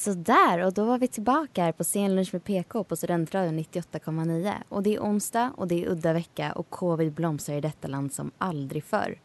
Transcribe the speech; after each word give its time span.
Sådär, 0.00 0.64
och 0.64 0.72
då 0.72 0.84
var 0.84 0.98
vi 0.98 1.08
tillbaka 1.08 1.62
här 1.62 1.72
på 1.72 1.84
scenlunch 1.84 2.32
med 2.32 2.44
PK 2.44 2.84
på 2.84 2.96
Studentradion 2.96 3.58
98,9. 3.58 4.52
Och 4.68 4.82
det 4.82 4.94
är 4.94 5.00
onsdag 5.00 5.52
och 5.56 5.68
det 5.68 5.84
är 5.84 5.88
udda 5.88 6.12
vecka 6.12 6.52
och 6.52 6.70
covid 6.70 7.12
blomstrar 7.12 7.56
i 7.56 7.60
detta 7.60 7.88
land 7.88 8.12
som 8.12 8.30
aldrig 8.38 8.84
förr. 8.84 9.20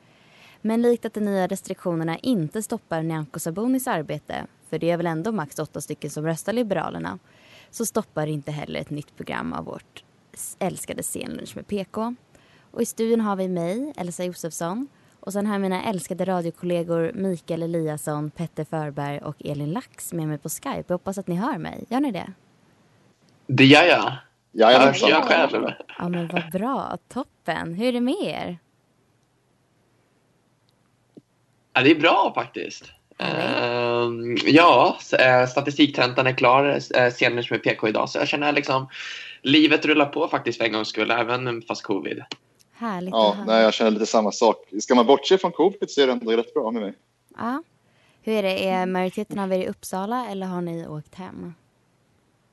Men 0.62 0.82
likt 0.82 1.06
att 1.06 1.14
de 1.14 1.20
nya 1.20 1.48
restriktionerna 1.48 2.18
inte 2.18 2.62
stoppar 2.62 3.04
Nyamko 3.04 3.40
Sabunis 3.40 3.88
arbete, 3.88 4.48
för 4.70 4.80
det 4.80 4.90
är 4.92 4.98
väl 4.98 5.08
ändå 5.08 5.32
max 5.32 5.60
åtta 5.60 5.82
stycken 5.82 6.10
som 6.10 6.26
röstar 6.26 6.54
Liberalerna, 6.54 7.20
så 7.72 7.86
stoppar 7.86 8.28
inte 8.28 8.52
heller 8.52 8.80
ett 8.80 8.90
nytt 8.90 9.16
program 9.16 9.54
av 9.54 9.66
vårt 9.66 10.04
älskade 10.60 11.04
scenlunch 11.04 11.56
med 11.56 11.68
PK. 11.68 12.16
Och 12.72 12.82
i 12.82 12.86
studion 12.86 13.22
har 13.22 13.36
vi 13.36 13.48
mig, 13.48 13.94
Elsa 13.98 14.24
Josefsson, 14.24 14.88
och 15.26 15.34
sen 15.34 15.46
har 15.46 15.54
jag 15.54 15.62
mina 15.62 15.84
älskade 15.84 16.26
radiokollegor 16.26 17.12
Mikael 17.14 17.64
Eliasson, 17.64 18.32
Petter 18.32 18.64
Förberg 18.64 19.20
och 19.20 19.36
Elin 19.46 19.72
Lax 19.72 20.14
med 20.14 20.28
mig 20.28 20.38
på 20.38 20.50
Skype. 20.50 20.84
Jag 20.88 20.94
hoppas 20.94 21.18
att 21.18 21.28
ni 21.28 21.36
hör 21.36 21.58
mig. 21.58 21.86
Gör 21.90 22.00
ni 22.00 22.12
det? 22.12 22.34
Det 23.48 23.66
gör 23.66 23.84
jag. 23.84 24.14
Jag 24.52 24.94
själv. 25.24 25.72
Ja, 26.00 26.10
men 26.10 26.28
vad 26.28 26.52
bra. 26.52 26.98
Toppen. 27.08 27.74
Hur 27.74 27.88
är 27.88 27.92
det 27.92 28.02
med 28.02 28.16
er? 28.22 28.58
Ja, 31.74 31.82
det 31.82 31.92
är 31.92 32.00
bra 32.00 32.32
faktiskt. 32.36 32.92
Ehm, 33.18 34.38
ja, 34.46 34.98
eh, 35.20 35.48
statistiktentan 35.48 36.28
är 36.28 36.34
klar 36.34 36.66
uh, 36.76 37.10
senare 37.12 37.46
med 37.50 37.64
PK 37.64 37.88
idag 37.88 38.10
så 38.10 38.18
jag 38.18 38.28
känner 38.28 38.54
liksom 38.54 38.88
livet 39.42 39.86
rullar 39.86 40.06
på 40.06 40.28
faktiskt 40.28 40.58
för 40.58 40.66
en 40.66 40.72
gångs 40.72 40.88
skull 40.88 41.12
även 41.12 41.62
fast 41.62 41.84
covid. 41.84 42.24
Härligt 42.78 43.12
Ja, 43.12 43.38
nej, 43.48 43.64
jag 43.64 43.74
känner 43.74 43.92
lite 43.92 44.06
samma 44.06 44.32
sak. 44.32 44.58
Ska 44.82 44.96
man 44.96 45.06
bortse 45.06 45.38
från 45.38 45.52
covid 45.52 45.90
så 45.92 46.02
är 46.02 46.08
det 46.08 46.14
ändå 46.14 46.32
rätt 46.32 46.54
bra 46.54 46.72
med 46.72 46.82
mig. 46.82 46.94
Ja. 47.38 47.64
Hur 48.22 48.34
är 48.34 48.44
det? 48.44 48.68
Är 48.68 48.86
majoriteten 48.86 49.40
av 49.40 49.54
er 49.54 49.60
i 49.60 49.68
Uppsala 49.68 50.28
eller 50.30 50.48
har 50.48 50.62
ni 50.62 50.88
åkt 50.88 51.16
hem? 51.16 51.54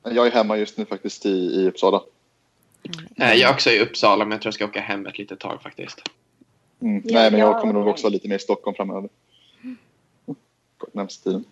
Jag 0.03 0.27
är 0.27 0.31
hemma 0.31 0.57
just 0.57 0.77
nu 0.77 0.85
faktiskt 0.85 1.25
i, 1.25 1.29
i 1.29 1.67
Uppsala. 1.67 2.01
Eh, 3.15 3.33
jag 3.33 3.49
är 3.49 3.53
också 3.53 3.69
i 3.69 3.79
Uppsala 3.79 4.25
men 4.25 4.31
jag 4.31 4.41
tror 4.41 4.47
jag 4.47 4.53
ska 4.53 4.65
åka 4.65 4.81
hem 4.81 5.05
ett 5.05 5.17
litet 5.17 5.39
tag 5.39 5.61
faktiskt. 5.61 6.01
Mm. 6.79 7.01
Ja, 7.05 7.19
nej, 7.19 7.31
men 7.31 7.39
jag 7.39 7.61
kommer 7.61 7.73
nog 7.73 7.87
också 7.87 8.09
lite 8.09 8.27
mer 8.27 8.35
i 8.35 8.39
Stockholm 8.39 8.75
framöver. 8.75 9.09
Närmsta 10.91 11.23
tiden. 11.23 11.45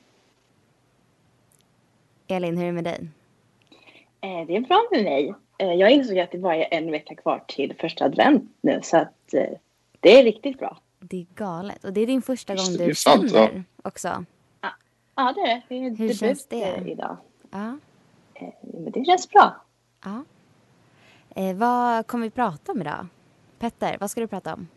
Elin, 2.27 2.57
hur 2.57 2.63
är 2.63 2.67
det 2.67 2.73
med 2.73 2.83
dig? 2.83 3.07
Eh, 4.21 4.47
Det 4.47 4.55
är 4.55 4.61
bra 4.61 4.87
med 4.91 5.03
mig. 5.03 5.33
Eh, 5.61 5.73
Jag 5.73 5.91
insåg 5.91 6.19
att 6.19 6.31
det 6.31 6.37
bara 6.37 6.55
är 6.55 6.67
en 6.77 6.91
vecka 6.91 7.15
kvar 7.15 7.43
till 7.47 7.73
första 7.79 8.05
advent 8.05 8.43
nu 8.61 8.79
så 8.83 8.97
att 8.97 9.33
eh, 9.33 9.45
det 9.99 10.19
är 10.19 10.23
riktigt 10.23 10.59
bra. 10.59 10.77
Det 10.99 11.17
är 11.21 11.25
galet. 11.35 11.83
Och 11.83 11.93
det 11.93 12.01
är 12.01 12.07
din 12.07 12.21
första 12.21 12.55
gång 12.55 12.77
du 12.77 12.95
sant, 12.95 13.23
ja. 13.23 13.29
sänder 13.29 13.63
också. 13.83 14.25
Ja, 15.15 15.33
det 15.35 15.41
är 15.41 15.45
det. 15.45 15.61
Det 15.69 15.75
är 15.85 15.95
Hur 15.95 16.13
känns 16.13 16.45
det? 16.45 16.63
eh, 16.63 16.87
idag. 16.87 17.17
Ja. 17.51 17.77
Eh, 18.33 18.47
Men 18.61 18.91
det 18.91 19.05
känns 19.05 19.29
bra. 19.29 19.55
ja. 20.03 20.23
Eh, 21.35 21.55
vad 21.55 22.07
kommer 22.07 22.25
vi 22.25 22.29
prata 22.31 22.71
om 22.71 22.81
idag? 22.81 23.07
Petter, 23.59 23.97
vad 23.99 24.11
ska 24.11 24.21
du 24.21 24.27
prata 24.27 24.53
om? 24.53 24.67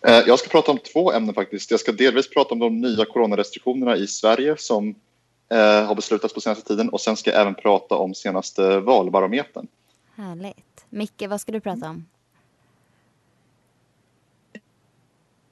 Jag 0.00 0.38
ska 0.38 0.48
prata 0.48 0.72
om 0.72 0.78
två 0.78 1.12
ämnen 1.12 1.34
faktiskt. 1.34 1.70
Jag 1.70 1.80
ska 1.80 1.92
delvis 1.92 2.30
prata 2.30 2.54
om 2.54 2.58
de 2.58 2.80
nya 2.80 3.04
coronarestriktionerna 3.04 3.96
i 3.96 4.06
Sverige 4.06 4.56
som 4.58 4.94
har 5.50 5.94
beslutats 5.94 6.34
på 6.34 6.40
senaste 6.40 6.68
tiden 6.68 6.88
och 6.88 7.00
sen 7.00 7.16
ska 7.16 7.30
jag 7.30 7.40
även 7.40 7.54
prata 7.54 7.94
om 7.94 8.14
senaste 8.14 8.80
valbarometern. 8.80 9.66
Härligt. 10.16 10.86
Micke, 10.88 11.22
vad 11.28 11.40
ska 11.40 11.52
du 11.52 11.60
prata 11.60 11.90
om? 11.90 12.06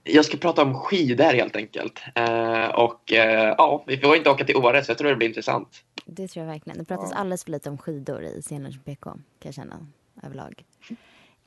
Jag 0.05 0.25
ska 0.25 0.37
prata 0.37 0.63
om 0.63 0.75
skidor 0.75 1.25
helt 1.25 1.57
enkelt. 1.57 2.01
Eh, 2.15 2.67
och 2.67 3.13
eh, 3.13 3.55
ja, 3.59 3.85
vi 3.87 3.99
får 3.99 4.17
inte 4.17 4.31
åka 4.31 4.45
till 4.45 4.57
Åre 4.57 4.85
så 4.85 4.91
jag 4.91 4.99
tror 4.99 5.11
det 5.11 5.17
blir 5.17 5.29
intressant. 5.29 5.69
Det 6.07 6.29
tror 6.29 6.47
jag 6.47 6.53
verkligen. 6.53 6.79
Det 6.79 6.85
pratas 6.85 7.13
alldeles 7.13 7.45
för 7.45 7.51
lite 7.51 7.71
om 7.71 7.79
skidor 7.79 8.23
i 8.23 8.43
Scenlunch 8.43 8.85
PK, 8.85 9.11
kan 9.11 9.21
jag 9.43 9.55
känna 9.55 9.87
överlag. 10.23 10.65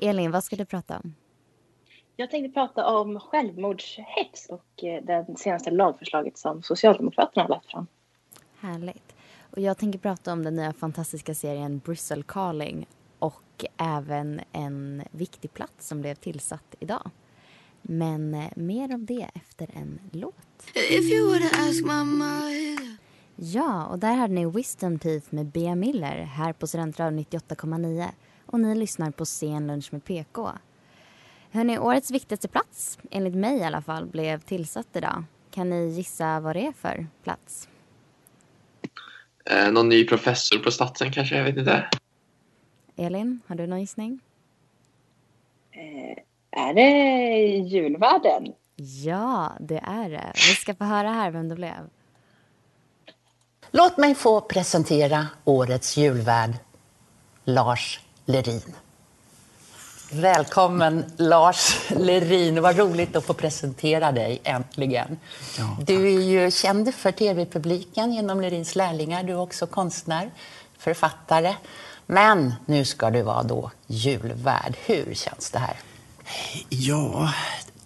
Elin, 0.02 0.32
vad 0.32 0.44
ska 0.44 0.56
du 0.56 0.66
prata 0.66 1.00
om? 1.04 1.16
Jag 2.16 2.32
tänkte 2.32 2.54
prata 2.54 2.86
om 2.86 3.20
självmordshets 3.20 4.50
och 4.50 4.84
eh, 4.84 5.04
det 5.04 5.26
senaste 5.38 5.72
lagförslaget 5.72 6.38
som 6.38 6.64
Socialdemokraterna 6.64 7.44
har 7.44 7.50
lagt 7.50 7.72
fram. 7.72 7.88
Härligt. 8.60 9.16
Och 9.52 9.60
jag 9.62 9.78
tänker 9.78 10.00
prata 10.00 10.34
om 10.34 10.44
den 10.44 10.56
nya 10.56 10.74
fantastiska 10.74 11.36
serien 11.36 11.80
Bristol 11.80 12.24
Calling 12.24 12.88
och 13.20 13.66
även 13.78 14.42
en 14.52 15.04
viktig 15.12 15.54
plats 15.54 15.88
som 15.88 16.02
blev 16.02 16.16
tillsatt 16.16 16.76
idag. 16.80 17.12
Men 17.82 18.34
eh, 18.34 18.50
mer 18.56 18.94
om 18.94 19.06
det 19.06 19.30
efter 19.34 19.70
en 19.74 20.00
låt. 20.12 20.64
Ja, 23.36 23.86
och 23.86 24.00
där 24.00 24.16
hade 24.16 24.34
ni 24.34 24.46
Wisdom 24.46 25.00
Teeth 25.00 25.28
med 25.30 25.46
Bea 25.46 25.76
Miller 25.76 26.24
här 26.24 26.54
på 26.54 26.68
Studentradion 26.68 27.20
98,9 27.20 28.06
och 28.46 28.60
ni 28.60 28.76
lyssnar 28.76 29.12
på 29.12 29.26
Sen 29.26 29.68
lunch 29.68 29.94
med 29.94 30.04
PK. 30.04 30.52
Hörrni, 31.52 31.80
årets 31.80 32.12
viktigaste 32.12 32.48
plats, 32.48 33.00
enligt 33.12 33.36
mig 33.36 33.58
i 33.58 33.64
alla 33.64 33.82
fall, 33.82 34.06
blev 34.06 34.40
tillsatt 34.40 34.88
idag. 34.94 35.24
Kan 35.52 35.70
ni 35.70 35.88
gissa 35.88 36.40
vad 36.40 36.56
det 36.56 36.68
är 36.68 36.72
för 36.72 37.08
plats? 37.24 37.70
Eh, 39.50 39.72
någon 39.72 39.90
ny 39.90 40.08
professor 40.08 40.58
på 40.60 40.72
Statsen 40.72 41.12
kanske, 41.12 41.38
jag 41.38 41.44
vet 41.44 41.58
inte. 41.58 41.90
Elin, 42.96 43.40
har 43.48 43.56
du 43.56 43.68
någon 43.68 43.80
gissning? 43.80 44.20
Eh, 45.72 46.62
Är 46.62 46.74
det 46.74 46.90
julvärden? 47.58 48.54
Ja, 48.76 49.52
det 49.60 49.78
är 49.88 50.10
det. 50.10 50.32
Vi 50.36 50.56
ska 50.56 50.76
få 50.76 50.84
höra 50.84 51.10
här 51.10 51.32
vem 51.32 51.50
det 51.50 51.56
blev. 51.56 51.90
Låt 53.72 53.98
mig 53.98 54.16
få 54.16 54.42
presentera 54.42 55.28
årets 55.46 55.98
julvärd, 55.98 56.52
Lars 57.44 58.00
Lerin. 58.26 58.62
Välkommen 60.12 61.06
Lars 61.18 61.90
Lerin, 61.90 62.62
vad 62.62 62.78
roligt 62.78 63.16
att 63.16 63.26
få 63.26 63.34
presentera 63.34 64.12
dig 64.12 64.42
äntligen. 64.44 65.20
Du 65.86 66.08
är 66.08 66.22
ju 66.22 66.52
känd 66.52 66.96
för 66.96 67.12
tv-publiken 67.12 68.14
genom 68.14 68.42
Lerins 68.42 68.76
lärlingar, 68.76 69.24
du 69.24 69.34
är 69.34 69.40
också 69.40 69.68
konstnär, 69.68 70.32
författare. 70.78 71.56
Men 72.06 72.54
nu 72.66 72.86
ska 72.86 73.10
du 73.10 73.22
vara 73.22 73.44
då 73.44 73.72
julvärd. 73.88 74.78
Hur 74.86 75.14
känns 75.14 75.52
det 75.52 75.60
här? 75.60 75.76
Ja, 76.70 77.34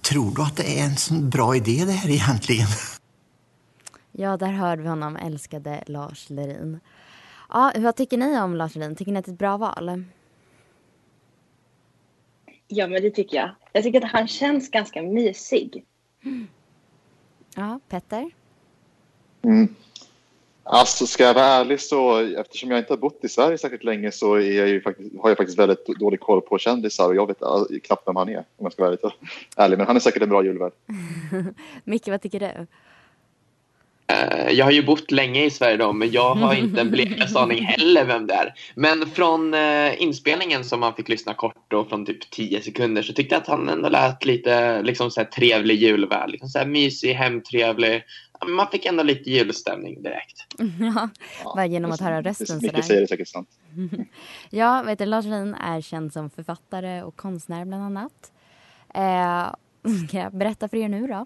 tror 0.02 0.36
du 0.36 0.42
att 0.42 0.58
det 0.58 0.80
är 0.80 0.84
en 0.86 0.98
sån 0.98 1.30
bra 1.30 1.56
idé 1.56 1.84
det 1.86 1.92
här 1.92 2.10
egentligen? 2.10 2.68
Ja, 4.12 4.38
där 4.38 4.52
hörde 4.52 4.82
vi 4.82 4.88
honom, 4.88 5.16
älskade 5.16 5.84
Lars 5.88 6.30
Lerin. 6.30 6.80
Ja, 7.50 7.72
vad 7.76 7.96
tycker 7.96 8.18
ni 8.18 8.40
om 8.40 8.56
Lars 8.56 8.76
Lerin? 8.76 8.96
Tycker 8.96 9.12
ni 9.12 9.20
att 9.20 9.26
det 9.26 9.32
är 9.32 9.34
ett 9.34 9.40
bra 9.40 9.58
val? 9.58 10.04
Ja, 12.74 12.88
men 12.88 13.02
det 13.02 13.12
tycker 13.12 13.38
jag. 13.38 13.50
Jag 13.72 13.84
tycker 13.84 14.06
att 14.06 14.12
han 14.12 14.28
känns 14.28 14.72
ganska 14.72 15.02
mysig. 15.02 15.86
Ja, 17.56 17.80
Petter? 17.90 18.32
Mm. 19.42 19.76
Alltså 20.64 21.08
ska 21.08 21.24
jag 21.24 21.34
vara 21.34 21.46
ärlig 21.46 21.82
så 21.82 22.18
eftersom 22.18 22.72
jag 22.72 22.80
inte 22.80 22.94
har 22.94 22.98
bott 22.98 23.24
i 23.24 23.30
Sverige 23.30 23.58
särskilt 23.58 23.84
länge 23.84 24.12
så 24.12 24.36
är 24.36 24.58
jag 24.58 24.68
ju 24.68 24.82
faktiskt, 24.82 25.10
har 25.22 25.30
jag 25.30 25.38
faktiskt 25.38 25.60
väldigt 25.60 25.86
dålig 25.86 26.20
koll 26.20 26.42
på 26.42 26.58
kändisar 26.58 27.08
och 27.08 27.16
jag 27.16 27.28
vet 27.28 27.42
äh, 27.42 27.64
knappt 27.84 28.08
vem 28.08 28.16
han 28.16 28.30
är 28.30 28.38
om 28.38 28.44
jag 28.58 28.74
ska 28.74 28.84
vara 28.84 28.92
lite 28.92 29.12
ärlig. 29.56 29.78
Men 29.78 29.88
han 29.88 29.96
är 29.96 30.00
säkert 30.00 30.24
en 30.24 30.30
bra 30.30 30.44
julvärd. 30.44 30.74
Micke, 31.84 32.08
vad 32.08 32.22
tycker 32.22 32.40
du? 32.40 32.68
Eh, 34.12 34.52
jag 34.52 34.66
har 34.66 34.72
ju 34.72 34.86
bott 34.86 35.12
länge 35.12 35.46
i 35.46 35.50
Sverige 35.50 35.78
då, 35.78 35.94
men 35.94 36.12
jag 36.12 36.36
har 36.36 36.54
inte 36.54 36.82
en 36.82 36.92
blekaste 36.92 37.40
aning 37.40 37.66
heller 37.66 38.06
vem 38.06 38.28
det 38.28 38.34
är. 38.34 38.54
Men 38.76 39.06
från 39.08 39.54
eh, 39.54 40.02
inspelningen 40.02 40.64
som 40.64 40.80
man 40.80 40.94
fick 40.94 41.10
lyssna 41.10 41.34
kort 41.34 41.56
då 41.68 41.86
från 41.86 42.06
typ 42.06 42.32
10 42.32 42.62
sekunder 42.62 43.02
så 43.02 43.14
tyckte 43.14 43.36
jag 43.36 43.42
att 43.42 43.48
han 43.48 43.70
ändå 43.70 43.90
lät 43.90 44.26
lite 44.26 44.82
liksom 44.82 45.12
så 45.12 45.22
här, 45.22 45.28
trevlig 45.28 45.76
julvärd. 45.76 46.30
Liksom 46.30 46.50
så 46.50 46.60
här, 46.60 46.66
mysig, 46.66 47.14
hemtrevlig. 47.14 48.04
Man 48.48 48.68
fick 48.72 48.86
ändå 48.86 49.04
lite 49.04 49.32
julstämning 49.32 50.04
direkt. 50.04 50.46
ja, 50.96 51.10
bara 51.44 51.66
genom 51.66 51.92
att 51.92 52.02
höra 52.02 52.22
rösten 52.22 52.60
Mycket 52.62 52.86
säger 52.86 53.02
det 53.02 53.08
säkert 53.08 53.28
sant. 53.28 53.50
ja, 54.50 54.84
vet 54.86 55.00
du, 55.00 55.06
Lars 55.06 55.26
Lerin 55.26 55.54
är 55.54 55.82
känd 55.82 56.14
som 56.14 56.30
författare 56.30 57.02
och 57.02 57.16
konstnär 57.16 57.66
bland 57.66 57.84
annat. 57.84 58.32
Eh, 58.94 59.54
ska 60.08 60.18
jag 60.18 60.36
berätta 60.36 60.68
för 60.68 60.78
er 60.78 60.90
nu 60.90 61.08
då? 61.08 61.26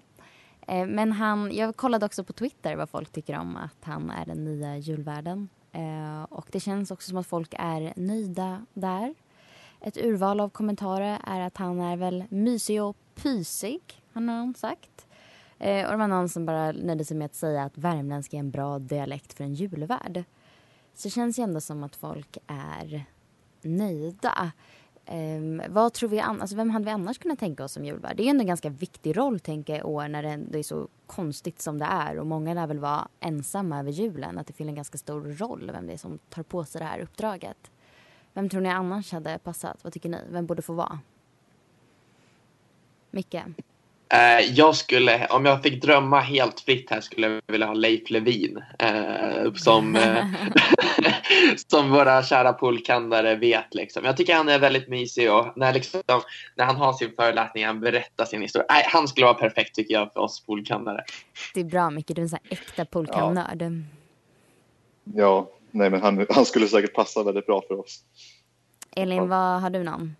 Eh, 0.66 0.86
men 0.86 1.12
han, 1.12 1.54
jag 1.54 1.76
kollade 1.76 2.06
också 2.06 2.24
på 2.24 2.32
Twitter 2.32 2.76
vad 2.76 2.90
folk 2.90 3.12
tycker 3.12 3.38
om 3.38 3.56
att 3.56 3.84
han 3.84 4.10
är 4.10 4.26
den 4.26 4.44
nya 4.44 4.76
julvärden. 4.76 5.48
Eh, 5.72 6.22
och 6.22 6.48
det 6.52 6.60
känns 6.60 6.90
också 6.90 7.08
som 7.08 7.18
att 7.18 7.26
folk 7.26 7.54
är 7.58 7.92
nöjda 7.96 8.66
där. 8.74 9.14
Ett 9.80 9.96
urval 9.96 10.40
av 10.40 10.48
kommentarer 10.48 11.20
är 11.24 11.40
att 11.40 11.56
han 11.56 11.80
är 11.80 11.96
väl 11.96 12.24
mysig 12.28 12.82
och 12.82 12.96
pysig, 13.14 13.80
har 14.12 14.20
någon 14.20 14.54
sagt. 14.54 15.06
Eh, 15.58 15.84
och 15.84 15.90
det 15.90 15.96
var 15.96 16.08
någon 16.08 16.28
som 16.28 16.46
bara 16.46 16.72
nöjde 16.72 17.04
sig 17.04 17.16
med 17.16 17.26
att 17.26 17.34
säga 17.34 17.64
att 17.64 17.78
värmländska 17.78 18.36
är 18.36 18.40
en 18.40 18.50
bra 18.50 18.78
dialekt 18.78 19.32
för 19.32 19.44
en 19.44 19.54
julvärd. 19.54 20.24
Så 20.94 21.08
det 21.08 21.10
känns 21.10 21.38
ju 21.38 21.42
ändå 21.42 21.60
som 21.60 21.84
att 21.84 21.96
folk 21.96 22.38
är 22.46 23.04
nöjda. 23.62 24.52
Um, 25.10 25.62
vad 25.68 25.92
tror 25.92 26.08
vi 26.08 26.20
alltså, 26.20 26.56
vem 26.56 26.70
hade 26.70 26.84
vi 26.84 26.90
annars 26.90 27.18
kunnat 27.18 27.38
tänka 27.38 27.64
oss 27.64 27.72
som 27.72 27.84
julvärd? 27.84 28.16
Det 28.16 28.22
är 28.22 28.24
ju 28.24 28.30
ändå 28.30 28.40
en 28.40 28.46
ganska 28.46 28.70
viktig 28.70 29.16
roll 29.16 29.40
tänker 29.40 29.72
jag 29.72 29.80
i 29.80 29.84
år 29.84 30.08
när 30.08 30.22
det, 30.22 30.36
det 30.36 30.58
är 30.58 30.62
så 30.62 30.88
konstigt 31.06 31.62
som 31.62 31.78
det 31.78 31.84
är 31.84 32.18
och 32.18 32.26
många 32.26 32.54
lär 32.54 32.66
väl 32.66 32.78
vara 32.78 33.08
ensamma 33.20 33.78
över 33.80 33.90
julen. 33.90 34.38
Att 34.38 34.46
det 34.46 34.52
fyller 34.52 34.68
en 34.68 34.76
ganska 34.76 34.98
stor 34.98 35.20
roll 35.20 35.70
vem 35.72 35.86
det 35.86 35.92
är 35.92 35.96
som 35.96 36.18
tar 36.28 36.42
på 36.42 36.64
sig 36.64 36.78
det 36.78 36.84
här 36.84 37.00
uppdraget. 37.00 37.70
Vem 38.32 38.48
tror 38.48 38.60
ni 38.60 38.68
annars 38.68 39.12
hade 39.12 39.38
passat? 39.38 39.84
Vad 39.84 39.92
tycker 39.92 40.08
ni? 40.08 40.18
Vem 40.30 40.46
borde 40.46 40.62
få 40.62 40.72
vara? 40.72 41.00
Micke? 43.10 43.36
Uh, 44.14 44.40
jag 44.54 44.76
skulle, 44.76 45.26
om 45.26 45.44
jag 45.44 45.62
fick 45.62 45.82
drömma 45.82 46.20
helt 46.20 46.60
fritt 46.60 46.90
här 46.90 47.00
skulle 47.00 47.26
jag 47.26 47.42
vilja 47.46 47.66
ha 47.66 47.74
Leif 47.74 48.10
Levin 48.10 48.62
uh, 48.82 49.52
som, 49.54 49.96
uh, 49.96 50.24
som 51.66 51.90
våra 51.90 52.22
kära 52.22 52.52
poolkandare 52.52 53.34
vet. 53.34 53.74
Liksom. 53.74 54.04
Jag 54.04 54.16
tycker 54.16 54.34
han 54.34 54.48
är 54.48 54.58
väldigt 54.58 54.88
mysig 54.88 55.32
och 55.32 55.52
när, 55.56 55.72
liksom, 55.74 56.02
när 56.54 56.64
han 56.64 56.76
har 56.76 56.92
sin 56.92 57.12
föreläsning 57.16 57.66
han 57.66 57.80
berättar 57.80 58.24
sin 58.24 58.42
historia. 58.42 58.66
Han 58.68 59.08
skulle 59.08 59.26
vara 59.26 59.34
perfekt 59.34 59.74
tycker 59.74 59.94
jag 59.94 60.12
för 60.12 60.20
oss 60.20 60.46
poolkandare. 60.46 61.04
Det 61.54 61.60
är 61.60 61.64
bra 61.64 61.90
Micke, 61.90 62.08
du 62.08 62.14
är 62.14 62.20
en 62.20 62.28
sån 62.28 62.38
här 62.42 62.58
äkta 62.58 62.84
poolkandnörd. 62.84 63.62
Ja. 63.62 63.70
ja, 65.14 65.50
nej 65.70 65.90
men 65.90 66.02
han, 66.02 66.26
han 66.30 66.44
skulle 66.44 66.68
säkert 66.68 66.94
passa 66.94 67.22
väldigt 67.22 67.46
bra 67.46 67.62
för 67.68 67.80
oss. 67.80 68.00
Elin, 68.96 69.28
vad 69.28 69.60
har 69.60 69.70
du 69.70 69.82
någon? 69.82 70.16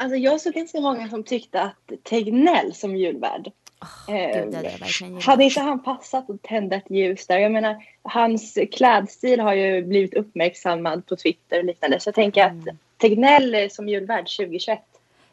Alltså 0.00 0.16
jag 0.16 0.40
såg 0.40 0.52
ganska 0.52 0.80
många 0.80 1.08
som 1.08 1.24
tyckte 1.24 1.62
att 1.62 1.92
Tegnell 2.02 2.74
som 2.74 2.96
julvärd 2.96 3.52
Oh, 3.80 4.14
Gud, 4.44 4.54
eh, 4.54 5.20
hade 5.22 5.44
inte 5.44 5.60
han 5.60 5.82
passat 5.82 6.30
att 6.30 6.42
tända 6.42 6.76
ett 6.76 6.90
ljus 6.90 7.26
där? 7.26 7.38
Jag 7.38 7.52
menar, 7.52 7.84
hans 8.02 8.58
klädstil 8.72 9.40
har 9.40 9.54
ju 9.54 9.82
blivit 9.82 10.14
uppmärksammad 10.14 11.06
på 11.06 11.16
Twitter 11.16 11.58
och 11.58 11.64
liknande. 11.64 12.00
Så 12.00 12.08
jag 12.08 12.14
tänker 12.14 12.48
mm. 12.48 12.60
att 12.60 12.76
Tegnell 12.98 13.70
som 13.70 13.88
julvärd 13.88 14.36
2021. 14.36 14.78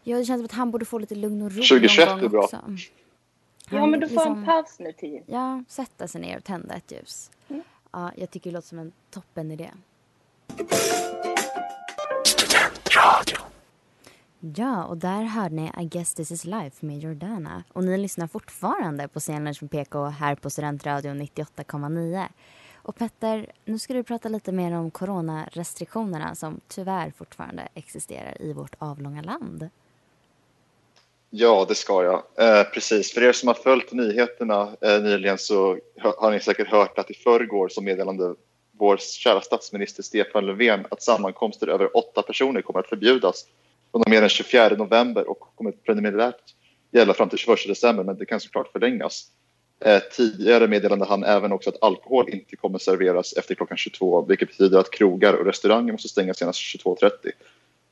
Ja, 0.04 0.18
det 0.18 0.26
känns 0.26 0.40
som 0.40 0.46
att 0.46 0.52
han 0.52 0.72
borde 0.72 0.86
få 0.86 1.00
lite 1.00 1.16
lugn 1.16 1.42
och 1.42 1.52
ro 1.52 1.62
2021 1.62 2.10
är 2.10 2.28
bra. 2.28 2.44
Också. 2.44 2.60
Han, 2.62 2.78
ja, 3.70 3.86
men 3.86 4.00
då 4.00 4.08
får 4.08 4.16
liksom, 4.16 4.36
han 4.36 4.46
paus 4.46 4.80
nu 4.80 4.92
till 4.92 5.22
Ja, 5.26 5.64
sätta 5.68 6.08
sig 6.08 6.22
ner 6.22 6.38
och 6.38 6.44
tända 6.44 6.76
ett 6.76 6.92
ljus. 6.92 7.32
Mm. 7.50 7.64
Ja, 7.92 8.12
jag 8.16 8.32
tycker 8.32 8.50
det 8.50 8.54
låter 8.54 8.68
som 8.68 8.80
en 8.80 8.92
toppen 9.10 9.52
idé. 9.52 9.70
Studentradio. 12.26 13.55
Ja, 14.40 14.84
och 14.84 14.98
där 14.98 15.24
hörde 15.24 15.56
ni 15.56 15.72
I 15.82 15.86
guess 15.86 16.14
this 16.14 16.32
is 16.32 16.46
life 16.46 16.86
med 16.86 17.00
Jordana. 17.00 17.64
Och 17.74 17.84
ni 17.84 17.98
lyssnar 17.98 18.28
fortfarande 18.28 19.08
på 19.08 19.20
Scenlunch 19.20 19.62
med 19.62 19.72
PK 19.72 20.06
här 20.06 20.36
på 20.36 20.50
Studentradion 20.50 21.22
98,9. 21.22 22.28
Och 22.76 22.96
Petter, 22.96 23.52
nu 23.66 23.80
ska 23.80 23.94
du 23.94 24.04
prata 24.04 24.30
lite 24.30 24.52
mer 24.52 24.76
om 24.76 24.92
coronarestriktionerna 24.92 26.36
som 26.36 26.60
tyvärr 26.68 27.12
fortfarande 27.18 27.68
existerar 27.74 28.42
i 28.42 28.54
vårt 28.54 28.76
avlånga 28.80 29.22
land. 29.22 29.70
Ja, 31.30 31.66
det 31.68 31.76
ska 31.76 32.04
jag. 32.04 32.24
Eh, 32.38 32.64
precis. 32.64 33.14
För 33.14 33.24
er 33.24 33.32
som 33.32 33.48
har 33.48 33.56
följt 33.56 33.92
nyheterna 33.92 34.76
eh, 34.82 35.02
nyligen 35.02 35.38
så 35.38 35.78
har 36.18 36.32
ni 36.32 36.40
säkert 36.40 36.68
hört 36.68 37.00
att 37.00 37.12
i 37.12 37.14
förrgår 37.14 37.70
så 37.70 37.82
meddelade 37.82 38.36
vår 38.72 38.98
kära 38.98 39.42
statsminister 39.42 40.04
Stefan 40.04 40.46
Löfven 40.46 40.86
att 40.92 41.02
sammankomster 41.02 41.68
över 41.68 41.98
åtta 41.98 42.22
personer 42.22 42.62
kommer 42.62 42.80
att 42.80 42.90
förbjudas 42.90 43.46
från 43.96 44.02
och 44.02 44.10
med 44.10 44.24
den 44.24 44.30
24 44.30 44.70
november 44.70 45.30
och 45.30 45.40
kommer 45.56 45.72
preliminärt 45.72 46.54
gälla 46.92 47.14
fram 47.14 47.30
till 47.30 47.38
21 47.38 47.60
december, 47.68 48.04
men 48.04 48.18
det 48.18 48.26
kan 48.26 48.40
såklart 48.40 48.72
förlängas. 48.72 49.28
Eh, 49.86 50.00
tidigare 50.12 50.68
meddelade 50.68 51.06
han 51.06 51.24
även 51.24 51.52
också 51.52 51.70
att 51.70 51.84
alkohol 51.84 52.30
inte 52.30 52.56
kommer 52.56 52.80
serveras 52.80 53.34
efter 53.34 53.56
klockan 53.56 53.78
22, 53.78 54.26
vilket 54.26 54.50
betyder 54.50 54.80
att 54.80 54.92
krogar 54.92 55.34
och 55.34 55.46
restauranger 55.46 55.92
måste 55.92 56.08
stänga 56.08 56.34
senast 56.34 56.60
22.30. 56.60 57.10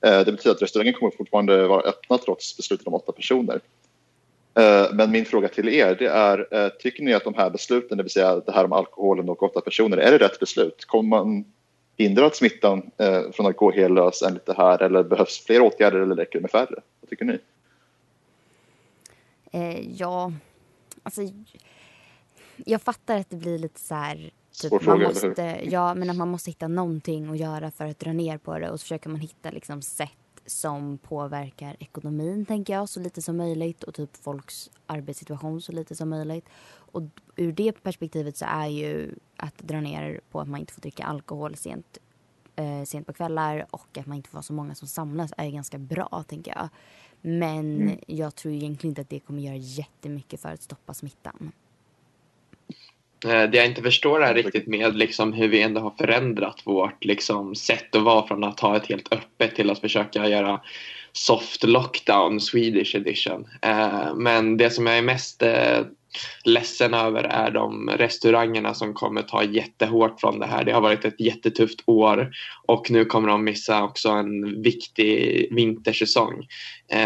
Eh, 0.05 0.25
det 0.25 0.31
betyder 0.31 0.51
att 0.51 0.61
restaurangen 0.61 0.93
kommer 0.93 1.11
fortfarande 1.11 1.67
vara 1.67 1.81
öppna 1.81 2.17
trots 2.17 2.57
beslutet 2.57 2.87
om 2.87 2.93
åtta 2.93 3.11
personer. 3.11 3.59
Eh, 4.59 4.85
men 4.93 5.11
min 5.11 5.25
fråga 5.25 5.47
till 5.47 5.69
er 5.69 5.95
det 5.99 6.07
är, 6.07 6.47
eh, 6.51 6.69
tycker 6.69 7.03
ni 7.03 7.13
att 7.13 7.23
de 7.23 7.33
här 7.33 7.49
besluten, 7.49 7.97
det 7.97 8.03
vill 8.03 8.11
säga 8.11 8.35
det 8.35 8.51
här 8.51 8.65
om 8.65 8.73
alkoholen 8.73 9.29
och 9.29 9.43
åtta 9.43 9.61
personer, 9.61 9.97
är 9.97 10.11
det 10.11 10.25
rätt 10.25 10.39
beslut? 10.39 10.85
Kommer 10.85 11.09
man 11.09 11.45
hindrat 11.97 12.35
smittan 12.35 12.91
eh, 12.97 13.31
från 13.31 13.45
att 13.45 13.57
gå 13.57 13.71
hellös 13.71 14.21
enligt 14.21 14.45
det 14.45 14.53
här 14.57 14.83
eller 14.83 15.03
behövs 15.03 15.45
fler 15.45 15.61
åtgärder 15.61 15.99
eller 15.99 16.15
räcker 16.15 16.39
det 16.39 16.41
med 16.41 16.51
färre? 16.51 16.81
Vad 17.01 17.09
tycker 17.09 17.25
ni? 17.25 17.39
Eh, 19.51 19.91
ja, 19.91 20.33
alltså 21.03 21.21
jag 22.65 22.81
fattar 22.81 23.17
att 23.17 23.29
det 23.29 23.35
blir 23.35 23.59
lite 23.59 23.79
så 23.79 23.95
här 23.95 24.31
Typ, 24.61 24.69
Svår 24.69 24.79
fråga, 24.79 25.07
måste, 25.07 25.27
eller 25.27 25.59
hur? 25.59 25.71
Ja, 25.71 25.95
men 25.95 26.09
att 26.09 26.15
man 26.15 26.27
måste 26.27 26.49
hitta 26.49 26.67
någonting 26.67 27.29
att 27.29 27.39
göra 27.39 27.71
för 27.71 27.85
att 27.85 27.99
dra 27.99 28.13
ner 28.13 28.37
på 28.37 28.59
det 28.59 28.69
och 28.69 28.79
så 28.79 28.83
försöker 28.83 29.09
man 29.09 29.19
hitta 29.19 29.51
liksom 29.51 29.81
sätt 29.81 30.09
som 30.45 30.97
påverkar 30.97 31.75
ekonomin, 31.79 32.45
tänker 32.45 32.73
jag, 32.73 32.89
så 32.89 32.99
lite 32.99 33.21
som 33.21 33.37
möjligt 33.37 33.83
och 33.83 33.93
typ 33.93 34.17
folks 34.17 34.71
arbetssituation 34.85 35.61
så 35.61 35.71
lite 35.71 35.95
som 35.95 36.09
möjligt. 36.09 36.45
Och 36.73 37.03
ur 37.35 37.51
det 37.51 37.83
perspektivet 37.83 38.37
så 38.37 38.45
är 38.45 38.67
ju 38.67 39.15
att 39.37 39.57
dra 39.57 39.81
ner 39.81 40.21
på 40.31 40.41
att 40.41 40.47
man 40.47 40.59
inte 40.59 40.73
får 40.73 40.81
dricka 40.81 41.03
alkohol 41.03 41.55
sent, 41.55 41.97
eh, 42.55 42.83
sent 42.83 43.07
på 43.07 43.13
kvällar 43.13 43.65
och 43.69 43.97
att 43.97 44.05
man 44.05 44.17
inte 44.17 44.29
får 44.29 44.35
vara 44.35 44.43
så 44.43 44.53
många 44.53 44.75
som 44.75 44.87
samlas 44.87 45.33
är 45.37 45.49
ganska 45.49 45.77
bra, 45.77 46.23
tänker 46.27 46.55
jag. 46.55 46.69
Men 47.21 47.81
mm. 47.81 47.99
jag 48.07 48.35
tror 48.35 48.53
egentligen 48.53 48.91
inte 48.91 49.01
att 49.01 49.09
det 49.09 49.19
kommer 49.19 49.41
göra 49.41 49.55
jättemycket 49.55 50.41
för 50.41 50.49
att 50.49 50.61
stoppa 50.61 50.93
smittan. 50.93 51.51
Eh, 53.25 53.49
det 53.49 53.57
jag 53.57 53.65
inte 53.65 53.81
förstår 53.81 54.23
är 54.23 54.33
riktigt 54.33 54.67
med 54.67 54.95
liksom 54.95 55.33
hur 55.33 55.47
vi 55.47 55.61
ändå 55.61 55.81
har 55.81 55.93
förändrat 55.97 56.61
vårt 56.63 57.05
liksom 57.05 57.55
sätt 57.55 57.95
att 57.95 58.03
vara 58.03 58.27
från 58.27 58.43
att 58.43 58.59
ha 58.59 58.77
ett 58.77 58.87
helt 58.87 59.13
öppet 59.13 59.55
till 59.55 59.69
att 59.69 59.79
försöka 59.79 60.27
göra 60.27 60.61
soft 61.11 61.63
lockdown 61.63 62.39
Swedish 62.39 62.95
edition. 62.95 63.47
Eh, 63.61 64.15
men 64.15 64.57
det 64.57 64.69
som 64.69 64.87
jag 64.87 64.97
är 64.97 65.01
mest 65.01 65.41
eh, 65.41 65.79
ledsen 66.45 66.93
över 66.93 67.23
är 67.23 67.51
de 67.51 67.89
restaurangerna 67.89 68.73
som 68.73 68.93
kommer 68.93 69.21
ta 69.21 69.43
jättehårt 69.43 70.19
från 70.19 70.39
det 70.39 70.45
här. 70.45 70.63
Det 70.63 70.71
har 70.71 70.81
varit 70.81 71.05
ett 71.05 71.19
jättetufft 71.19 71.83
år 71.85 72.31
och 72.67 72.91
nu 72.91 73.05
kommer 73.05 73.27
de 73.27 73.43
missa 73.43 73.83
också 73.83 74.09
en 74.09 74.61
viktig 74.61 75.47
vintersäsong. 75.55 76.47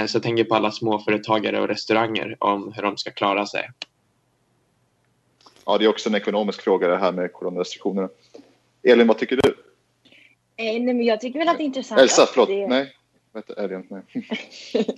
Så 0.08 0.16
jag 0.16 0.24
tänker 0.24 0.44
på 0.44 0.56
alla 0.56 0.72
småföretagare 0.72 1.62
och 1.62 1.68
restauranger 1.68 2.38
om 2.40 2.74
hur 2.76 2.84
de 2.84 2.98
ska 2.98 3.12
klara 3.12 3.46
sig 3.46 3.70
ja, 5.68 5.78
det 5.78 5.86
är 5.86 5.90
också 5.90 6.10
en 6.10 6.16
ekonomisk 6.16 6.62
fråga 6.62 6.88
det 6.88 6.98
här 6.98 7.12
med 7.12 7.34
coronarestriktionerna. 7.34 8.10
Elin, 8.84 9.08
vad 9.08 9.18
tycker 9.18 9.36
du? 9.36 9.50
Eh, 10.56 10.82
nej, 10.82 10.82
men 10.82 11.04
jag 11.04 11.22
tycker 11.22 11.40
väl 11.40 11.50
att 11.50 11.58
det 11.58 11.64
är 11.64 11.66
intressant. 11.66 12.02
Elsa, 12.02 12.26
förlåt. 12.26 12.48
Det... 12.48 12.68
Nej. 12.68 12.94
Elin, 13.58 13.88
nej. 13.90 14.02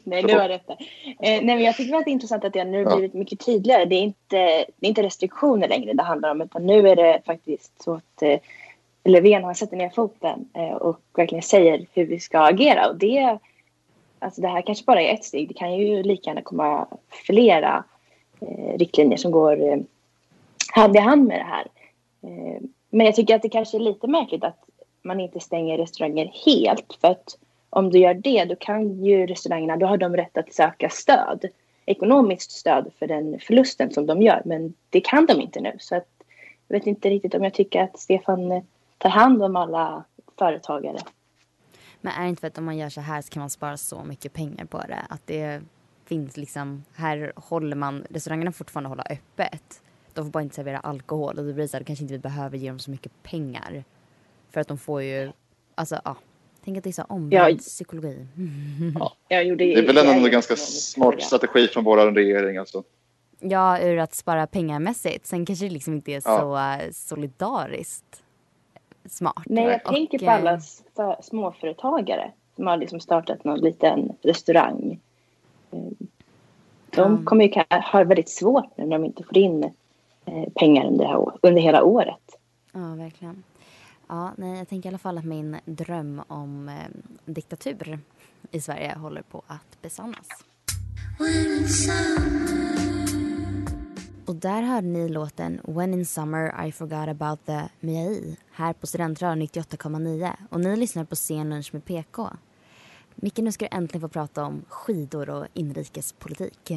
nej, 0.03 0.23
du 0.23 0.33
har 0.33 0.49
rätt. 0.49 0.69
Eh, 0.69 0.75
nej, 1.19 1.45
men 1.45 1.61
jag 1.61 1.77
tycker 1.77 1.91
väl 1.91 1.99
att 1.99 2.05
det 2.05 2.11
är 2.11 2.13
intressant 2.13 2.45
att 2.45 2.53
det 2.53 2.63
nu 2.63 2.81
ja. 2.81 2.95
blivit 2.95 3.13
mycket 3.13 3.45
tydligare. 3.45 3.85
Det 3.85 3.95
är, 3.95 4.01
inte, 4.01 4.38
det 4.77 4.85
är 4.85 4.89
inte 4.89 5.03
restriktioner 5.03 5.67
längre 5.67 5.93
det 5.93 6.03
handlar 6.03 6.31
om 6.31 6.41
utan 6.41 6.65
nu 6.65 6.89
är 6.89 6.95
det 6.95 7.21
faktiskt 7.25 7.83
så 7.83 7.93
att 7.93 8.21
eh, 8.21 8.39
Löfven 9.03 9.43
har 9.43 9.53
satt 9.53 9.71
ner 9.71 9.89
foten 9.89 10.49
eh, 10.53 10.73
och 10.73 10.99
verkligen 11.15 11.41
säger 11.41 11.85
hur 11.93 12.05
vi 12.05 12.19
ska 12.19 12.39
agera. 12.39 12.89
Och 12.89 12.95
det, 12.95 13.38
alltså 14.19 14.41
det 14.41 14.47
här 14.47 14.61
kanske 14.61 14.85
bara 14.85 15.01
är 15.01 15.13
ett 15.13 15.23
steg. 15.23 15.47
Det 15.47 15.53
kan 15.53 15.75
ju 15.75 16.03
lika 16.03 16.29
gärna 16.29 16.41
komma 16.41 16.88
flera 17.09 17.83
riktlinjer 18.77 19.17
som 19.17 19.31
går 19.31 19.85
hand 20.71 20.95
i 20.95 20.99
hand 20.99 21.27
med 21.27 21.39
det 21.39 21.43
här. 21.43 21.67
Eh, 22.21 22.61
men 22.89 23.05
jag 23.05 23.15
tycker 23.15 23.35
att 23.35 23.41
det 23.41 23.49
kanske 23.49 23.77
är 23.77 23.81
lite 23.81 24.07
märkligt 24.07 24.43
att 24.43 24.59
man 25.01 25.19
inte 25.19 25.39
stänger 25.39 25.77
restauranger 25.77 26.31
helt. 26.45 26.97
För 27.01 27.07
att 27.07 27.38
om 27.69 27.91
du 27.91 27.99
gör 27.99 28.13
det, 28.13 28.45
då 28.45 28.55
kan 28.55 29.03
ju 29.03 29.25
restaurangerna, 29.25 29.77
då 29.77 29.85
har 29.85 29.97
de 29.97 30.17
rätt 30.17 30.38
att 30.38 30.53
söka 30.53 30.89
stöd 30.89 31.49
ekonomiskt 31.89 32.51
stöd 32.51 32.91
för 32.99 33.07
den 33.07 33.39
förlusten 33.39 33.91
som 33.91 34.05
de 34.05 34.21
gör. 34.21 34.41
Men 34.45 34.73
det 34.89 35.01
kan 35.01 35.25
de 35.25 35.41
inte 35.41 35.59
nu. 35.59 35.75
Så 35.79 35.95
att, 35.95 36.07
jag 36.67 36.79
vet 36.79 36.88
inte 36.88 37.09
riktigt 37.09 37.33
om 37.35 37.43
jag 37.43 37.53
tycker 37.53 37.83
att 37.83 37.99
Stefan 37.99 38.51
eh, 38.51 38.63
tar 38.97 39.09
hand 39.09 39.43
om 39.43 39.55
alla 39.55 40.03
företagare. 40.38 40.97
Men 42.01 42.13
är 42.13 42.23
det 42.23 42.29
inte 42.29 42.39
för 42.39 42.47
att 42.47 42.57
om 42.57 42.65
man 42.65 42.77
gör 42.77 42.89
så 42.89 43.01
här 43.01 43.21
så 43.21 43.29
kan 43.29 43.39
man 43.39 43.49
spara 43.49 43.77
så 43.77 44.03
mycket 44.03 44.33
pengar 44.33 44.65
på 44.65 44.77
det? 44.77 45.05
Att 45.09 45.27
det 45.27 45.61
finns 46.05 46.38
liksom, 46.38 46.83
här 46.95 47.33
håller 47.35 47.75
man, 47.75 48.05
restaurangerna 48.09 48.51
fortfarande 48.51 48.89
hålla 48.89 49.03
öppet. 49.09 49.81
De 50.13 50.25
får 50.25 50.31
bara 50.31 50.43
inte 50.43 50.55
servera 50.55 50.79
alkohol 50.79 51.37
och 51.37 51.45
det 51.45 51.53
blir 51.53 51.67
så 51.67 51.77
här, 51.77 51.83
kanske 51.83 52.03
inte 52.03 52.13
vi 52.13 52.19
behöver 52.19 52.57
ge 52.57 52.69
dem 52.69 52.79
så 52.79 52.91
mycket 52.91 53.23
pengar. 53.23 53.83
För 54.51 54.61
att 54.61 54.67
de 54.67 54.77
får 54.77 55.01
ju, 55.01 55.31
alltså 55.75 56.01
ja. 56.05 56.15
Tänk 56.63 56.77
att 56.77 56.83
det 56.83 56.89
är 56.89 56.91
så 56.91 57.03
omvänd 57.03 57.59
psykologi. 57.59 58.27
Ja, 58.99 59.13
jag 59.27 59.45
gjorde, 59.45 59.63
det 59.63 59.73
är 59.73 59.87
väl 59.87 59.97
ändå 59.97 60.25
en 60.25 60.31
ganska 60.31 60.55
smart 60.55 61.21
strategi 61.21 61.67
från 61.67 61.83
vår 61.83 62.11
regering 62.11 62.57
alltså. 62.57 62.83
Ja, 63.39 63.81
ur 63.81 63.97
att 63.97 64.15
spara 64.15 64.47
pengamässigt. 64.47 65.25
Sen 65.25 65.45
kanske 65.45 65.65
det 65.65 65.71
liksom 65.71 65.93
inte 65.93 66.11
är 66.11 66.21
ja. 66.25 66.39
så 66.39 66.55
eh, 66.55 66.91
solidariskt 66.91 68.23
smart. 69.05 69.43
Nej, 69.45 69.65
jag 69.65 69.81
och, 69.85 69.93
tänker 69.93 70.19
på 70.19 70.29
alla 70.29 70.53
eh, 70.53 71.21
småföretagare 71.21 72.31
som 72.55 72.67
har 72.67 72.77
liksom 72.77 72.99
startat 72.99 73.43
någon 73.43 73.59
liten 73.59 74.11
restaurang. 74.21 74.99
Eh, 75.71 75.79
de 76.89 77.11
mm. 77.11 77.25
kommer 77.25 77.45
ju 77.45 77.63
ha 77.91 78.03
väldigt 78.03 78.29
svårt 78.29 78.77
när 78.77 78.87
de 78.87 79.05
inte 79.05 79.23
får 79.23 79.37
in 79.37 79.73
Eh, 80.29 80.50
pengar 80.55 80.86
under, 80.86 81.05
här, 81.05 81.25
under 81.41 81.62
hela 81.62 81.83
året. 81.83 82.38
Ja, 82.74 82.95
verkligen. 82.95 83.43
Ja, 84.07 84.31
nej, 84.38 84.57
jag 84.57 84.67
tänker 84.67 84.89
i 84.89 84.91
alla 84.91 84.98
fall 84.98 85.17
att 85.17 85.25
min 85.25 85.57
dröm 85.65 86.21
om 86.27 86.69
eh, 86.69 86.75
diktatur 87.25 88.00
i 88.51 88.62
Sverige 88.62 88.95
håller 88.98 89.21
på 89.21 89.43
att 89.48 89.81
besannas. 89.81 90.27
Och 94.25 94.36
där 94.36 94.62
hörde 94.62 94.88
ni 94.88 95.09
låten 95.09 95.62
When 95.63 95.93
in 95.93 96.05
summer 96.05 96.65
I 96.67 96.71
forgot 96.71 97.07
about 97.07 97.45
the 97.45 97.62
Miai 97.79 98.38
här 98.51 98.74
på 98.74 98.88
Studentradion 98.88 99.41
98,9 99.41 100.31
och 100.50 100.59
ni 100.59 100.75
lyssnar 100.75 101.03
på 101.03 101.15
Scenlunch 101.15 101.74
med 101.74 101.86
PK. 101.86 102.29
Micke, 103.15 103.38
nu 103.38 103.51
ska 103.51 103.65
du 103.65 103.77
äntligen 103.77 104.01
få 104.01 104.07
prata 104.07 104.43
om 104.43 104.65
skidor 104.67 105.29
och 105.29 105.45
inrikespolitik 105.53 106.71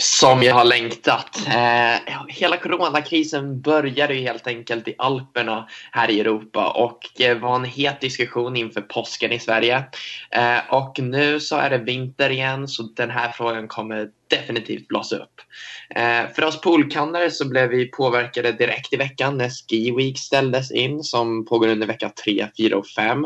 som 0.00 0.42
jag 0.42 0.54
har 0.54 0.64
längtat. 0.64 1.46
Eh, 1.46 2.24
hela 2.28 2.56
coronakrisen 2.56 3.60
började 3.60 4.14
ju 4.14 4.20
helt 4.20 4.46
enkelt 4.46 4.88
i 4.88 4.94
Alperna 4.98 5.68
här 5.92 6.10
i 6.10 6.20
Europa 6.20 6.70
och 6.70 6.98
det 7.16 7.34
var 7.34 7.56
en 7.56 7.64
het 7.64 8.00
diskussion 8.00 8.56
inför 8.56 8.80
påsken 8.80 9.32
i 9.32 9.38
Sverige. 9.38 9.84
Eh, 10.30 10.74
och 10.74 10.98
nu 10.98 11.40
så 11.40 11.56
är 11.56 11.70
det 11.70 11.78
vinter 11.78 12.30
igen 12.30 12.68
så 12.68 12.82
den 12.82 13.10
här 13.10 13.32
frågan 13.32 13.68
kommer 13.68 14.08
definitivt 14.30 14.88
blåsa 14.88 15.16
upp. 15.16 15.40
Eh, 15.94 16.34
för 16.34 16.44
oss 16.44 16.60
poolkannare 16.60 17.30
så 17.30 17.48
blev 17.48 17.68
vi 17.68 17.86
påverkade 17.86 18.52
direkt 18.52 18.92
i 18.92 18.96
veckan 18.96 19.38
när 19.38 19.50
Ski 19.50 19.96
Week 19.96 20.18
ställdes 20.18 20.70
in 20.70 21.02
som 21.02 21.46
pågår 21.46 21.68
under 21.68 21.86
vecka 21.86 22.10
3, 22.24 22.46
4 22.56 22.76
och 22.76 22.86
5. 22.86 23.24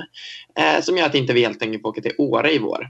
Eh, 0.58 0.80
som 0.82 0.96
gör 0.96 1.06
att 1.06 1.14
inte 1.14 1.32
vi 1.32 1.44
helt 1.44 1.62
enkelt 1.62 1.82
får 1.82 1.88
åka 1.88 2.00
till 2.00 2.14
Åre 2.18 2.52
i 2.52 2.58
vår. 2.58 2.88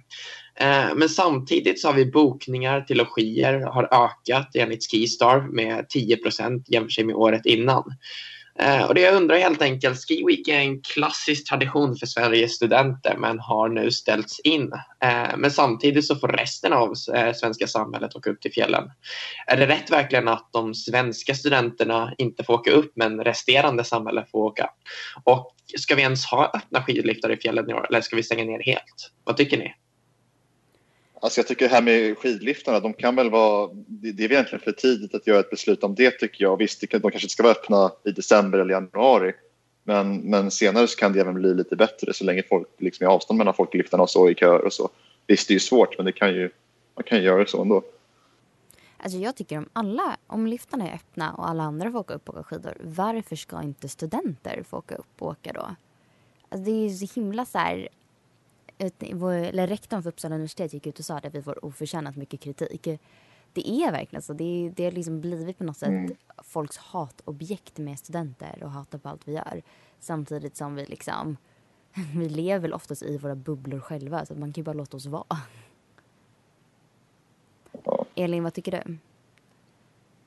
Eh, 0.61 0.95
men 0.95 1.09
samtidigt 1.09 1.81
så 1.81 1.89
har 1.89 1.95
vi 1.95 2.07
bokningar 2.07 2.81
till 2.81 2.99
logier 2.99 3.61
har 3.61 3.85
ökat 3.85 4.57
enligt 4.57 4.91
Skistar 4.91 5.41
med 5.41 5.87
10% 5.95 6.65
jämfört 6.67 7.07
med 7.07 7.17
året 7.17 7.47
innan. 7.47 7.95
Eh, 8.59 8.85
och 8.85 8.95
det 8.95 9.01
jag 9.01 9.15
undrar 9.15 9.37
helt 9.37 9.63
enkelt, 9.63 10.09
Ski 10.09 10.25
Week 10.27 10.49
är 10.49 10.59
en 10.59 10.83
klassisk 10.83 11.49
tradition 11.49 11.97
för 11.97 12.07
Sveriges 12.07 12.53
studenter 12.53 13.17
men 13.19 13.39
har 13.39 13.69
nu 13.69 13.91
ställts 13.91 14.41
in. 14.41 14.73
Eh, 15.05 15.37
men 15.37 15.51
samtidigt 15.51 16.07
så 16.07 16.17
får 16.17 16.29
resten 16.29 16.73
av 16.73 16.95
svenska 17.35 17.67
samhället 17.67 18.17
åka 18.17 18.31
upp 18.31 18.41
till 18.41 18.53
fjällen. 18.53 18.91
Är 19.47 19.57
det 19.57 19.67
rätt 19.67 19.91
verkligen 19.91 20.29
att 20.29 20.49
de 20.53 20.75
svenska 20.75 21.35
studenterna 21.35 22.15
inte 22.19 22.45
får 22.45 22.55
åka 22.55 22.71
upp 22.71 22.93
men 22.97 23.25
resterande 23.25 23.85
samhälle 23.85 24.27
får 24.33 24.39
åka? 24.39 24.71
Och 25.25 25.55
ska 25.79 25.95
vi 25.95 26.03
ens 26.03 26.27
ha 26.27 26.53
öppna 26.55 26.83
skidliftar 26.83 27.33
i 27.33 27.37
fjällen 27.37 27.71
i 27.71 27.75
år 27.75 27.87
eller 27.89 28.01
ska 28.01 28.17
vi 28.17 28.23
stänga 28.23 28.45
ner 28.45 28.63
helt? 28.63 29.11
Vad 29.25 29.37
tycker 29.37 29.59
ni? 29.59 29.75
Alltså 31.25 31.41
jag 31.41 31.47
tycker 31.47 31.69
det 31.69 31.75
här 31.75 31.83
med 31.83 32.19
skidliftarna, 32.19 32.81
de 32.81 32.93
kan 32.93 33.17
väl 33.17 33.31
vara, 33.31 33.71
det 33.87 34.25
är 34.25 34.33
egentligen 34.33 34.65
för 34.65 34.73
tidigt 34.73 35.15
att 35.15 35.27
göra 35.27 35.41
ett 35.41 35.51
beslut 35.51 35.85
om 35.85 35.95
det 35.95 36.11
tycker 36.11 36.45
jag. 36.45 36.57
Visst, 36.57 36.81
de 36.81 36.87
kanske 36.87 37.09
inte 37.09 37.29
ska 37.29 37.43
vara 37.43 37.53
öppna 37.53 37.93
i 38.05 38.11
december 38.11 38.59
eller 38.59 38.75
januari. 38.75 39.33
Men, 39.85 40.17
men 40.17 40.51
senare 40.51 40.89
så 40.89 40.97
kan 40.97 41.13
det 41.13 41.21
även 41.21 41.35
bli 41.35 41.55
lite 41.55 41.77
bättre 41.77 42.15
så 42.15 42.25
länge 42.25 42.43
folk 42.49 42.69
liksom 42.79 43.07
är 43.07 43.11
avstånd 43.11 43.39
mellan 43.39 43.55
folk 43.55 43.75
i 43.75 43.79
liftarna 43.79 44.03
och 44.03 44.11
så 44.11 44.31
i 44.31 44.35
köer 44.35 44.65
och 44.65 44.73
så. 44.73 44.91
Visst, 45.27 45.49
det 45.49 45.53
är 45.53 45.55
ju 45.55 45.61
svårt 45.61 45.99
men 45.99 46.07
det 46.07 46.13
kan 46.13 46.35
ju, 46.35 46.51
man 46.95 47.05
kan 47.05 47.19
ju 47.19 47.25
göra 47.25 47.39
det 47.39 47.51
så 47.51 47.63
ändå. 47.63 47.83
Alltså 48.97 49.19
jag 49.19 49.37
tycker 49.37 49.59
om 49.59 49.69
alla, 49.73 50.17
om 50.27 50.47
liftarna 50.47 50.89
är 50.89 50.95
öppna 50.95 51.33
och 51.35 51.49
alla 51.49 51.63
andra 51.63 51.93
får 51.93 51.99
åka 51.99 52.15
upp 52.15 52.29
och 52.29 52.35
åka 52.35 52.45
skidor, 52.45 52.77
varför 52.81 53.37
ska 53.37 53.63
inte 53.63 53.89
studenter 53.89 54.65
få 54.71 54.77
åka 54.77 54.95
upp 54.95 55.15
och 55.23 55.29
åka 55.29 55.53
då? 55.53 55.77
Alltså 56.49 56.65
det 56.65 56.71
är 56.71 56.89
ju 56.89 57.07
så 57.07 57.21
himla 57.21 57.45
så 57.45 57.59
här, 57.59 57.89
eller 58.85 59.67
rektorn 59.67 60.03
för 60.03 60.11
Uppsala 60.11 60.35
universitet 60.35 60.73
gick 60.73 60.87
ut 60.87 60.99
och 60.99 61.05
sa 61.05 61.17
att 61.17 61.35
vi 61.35 61.43
får 61.43 61.65
oförtjänat 61.65 62.17
mycket 62.17 62.41
kritik. 62.41 62.89
Det 63.53 63.71
är 63.71 63.93
verkligen 63.93 64.23
så. 64.23 64.33
Det, 64.33 64.73
det 64.77 64.85
har 64.85 64.93
liksom 64.93 65.21
blivit 65.21 65.59
på 65.59 65.65
något 65.65 65.77
sätt 65.77 65.89
mm. 65.89 66.17
folks 66.43 66.77
hatobjekt 66.77 67.79
med 67.79 67.99
studenter 67.99 68.59
och 68.63 68.71
hatar 68.71 68.99
på 68.99 69.09
allt 69.09 69.29
vi 69.29 69.33
gör. 69.33 69.63
Samtidigt 70.01 70.57
som 70.57 70.75
vi 70.75 70.87
liksom, 70.87 71.37
vi 72.17 72.29
lever 72.29 72.59
väl 72.59 72.73
oftast 72.73 73.03
i 73.03 73.19
våra 73.19 73.35
bubblor 73.35 73.81
själva 73.81 74.27
så 74.27 74.35
man 74.35 74.53
kan 74.53 74.61
ju 74.61 74.65
bara 74.65 74.73
låta 74.73 74.97
oss 74.97 75.07
vara. 75.07 75.37
Elin, 78.15 78.43
vad 78.45 78.55
tycker 78.55 78.73
du? 78.73 78.97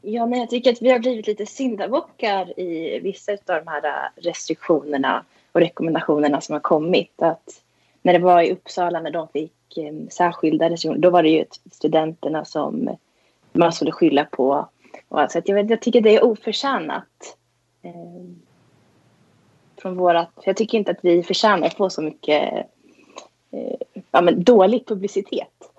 Ja, 0.02 0.26
men 0.26 0.40
jag 0.40 0.50
tycker 0.50 0.72
att 0.72 0.82
vi 0.82 0.92
har 0.92 1.00
blivit 1.00 1.28
lite 1.28 1.46
syndabockar 1.46 2.60
i 2.60 3.00
vissa 3.00 3.32
av 3.32 3.38
de 3.46 3.68
här 3.68 4.10
restriktionerna 4.16 5.26
och 5.52 5.62
rekommendationerna 5.62 6.42
som 6.42 6.54
har 6.54 6.60
kommit. 6.60 7.22
Att 7.22 7.64
när 8.08 8.14
det 8.14 8.20
var 8.20 8.42
i 8.42 8.52
Uppsala 8.52 9.00
när 9.02 9.12
de 9.12 9.28
fick 9.28 9.78
eh, 9.78 9.94
särskilda 10.10 10.70
restriktioner, 10.70 11.02
då 11.02 11.10
var 11.10 11.24
det 11.24 11.30
ju 11.30 11.46
studenterna 11.72 12.46
som 12.46 12.98
man 13.54 13.74
skulle 13.74 13.92
skylla 13.92 14.26
på. 14.26 14.70
Och 15.08 15.32
så 15.32 15.42
jag, 15.46 15.72
jag 15.72 15.82
tycker 15.82 16.02
det 16.02 16.16
är 16.16 16.24
oförtjänat. 16.24 17.38
Eh, 17.82 17.92
från 19.82 19.98
vårat, 19.98 20.32
jag 20.44 20.58
tycker 20.58 20.78
inte 20.78 20.92
att 20.92 21.00
vi 21.02 21.24
förtjänar 21.24 21.68
att 21.68 21.78
få 21.78 21.90
så 21.90 22.02
mycket 22.02 22.44
eh, 23.52 24.02
ja, 24.12 24.22
men 24.22 24.44
dålig 24.44 24.88
publicitet. 24.88 25.72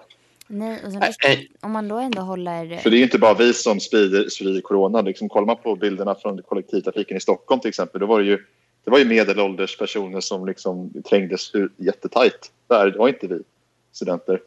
Nej, 0.47 0.81
och 0.87 0.93
sen, 0.93 1.39
om 1.61 1.73
man 1.73 1.89
då 1.89 1.97
ändå 1.97 2.23
håller... 2.23 2.77
För 2.77 2.91
det 2.91 2.97
är 2.97 2.99
ju 2.99 3.05
inte 3.05 3.19
bara 3.19 3.35
vi 3.35 3.55
som 3.55 3.81
sprider, 3.81 4.29
sprider 4.29 4.61
corona. 4.61 5.01
Liksom, 5.01 5.29
kollar 5.29 5.47
man 5.47 5.57
på 5.57 5.77
bilderna 5.77 6.15
från 6.15 6.43
kollektivtrafiken 6.43 7.17
i 7.17 7.21
Stockholm 7.21 7.61
till 7.61 7.69
exempel, 7.69 8.01
då 8.01 8.07
var 8.07 8.21
det 8.21 8.27
ju 8.27 8.39
det 8.85 8.91
var 8.91 8.99
ju 8.99 9.05
medelålders 9.05 9.79
personer 9.79 10.21
som 10.21 10.47
liksom 10.47 11.03
trängdes 11.09 11.53
jättetajt 11.77 12.53
där. 12.69 12.91
Det 12.91 12.99
var 12.99 13.09
inte 13.09 13.27
vi 13.27 13.43
studenter. 13.93 14.41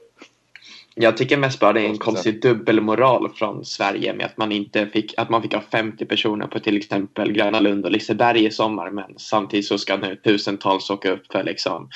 Jag 0.95 1.17
tycker 1.17 1.37
mest 1.37 1.59
bara 1.59 1.73
det 1.73 1.81
är 1.81 1.89
en 1.89 1.97
konstig 1.97 2.41
dubbelmoral 2.41 3.29
från 3.35 3.65
Sverige 3.65 4.13
med 4.13 4.25
att 4.25 4.37
man 4.37 4.51
inte 4.51 4.87
fick, 4.87 5.13
att 5.17 5.29
man 5.29 5.41
fick 5.41 5.53
ha 5.53 5.61
50 5.71 6.05
personer 6.05 6.47
på 6.47 6.59
till 6.59 6.77
exempel 6.77 7.31
Gröna 7.31 7.59
Lund 7.59 7.85
och 7.85 7.91
Liseberg 7.91 8.45
i 8.45 8.51
sommar 8.51 8.91
men 8.91 9.13
samtidigt 9.17 9.65
så 9.65 9.77
ska 9.77 9.97
nu 9.97 10.15
tusentals 10.15 10.89
åka 10.89 11.11
upp 11.11 11.31
för 11.31 11.43
liksom 11.43 11.89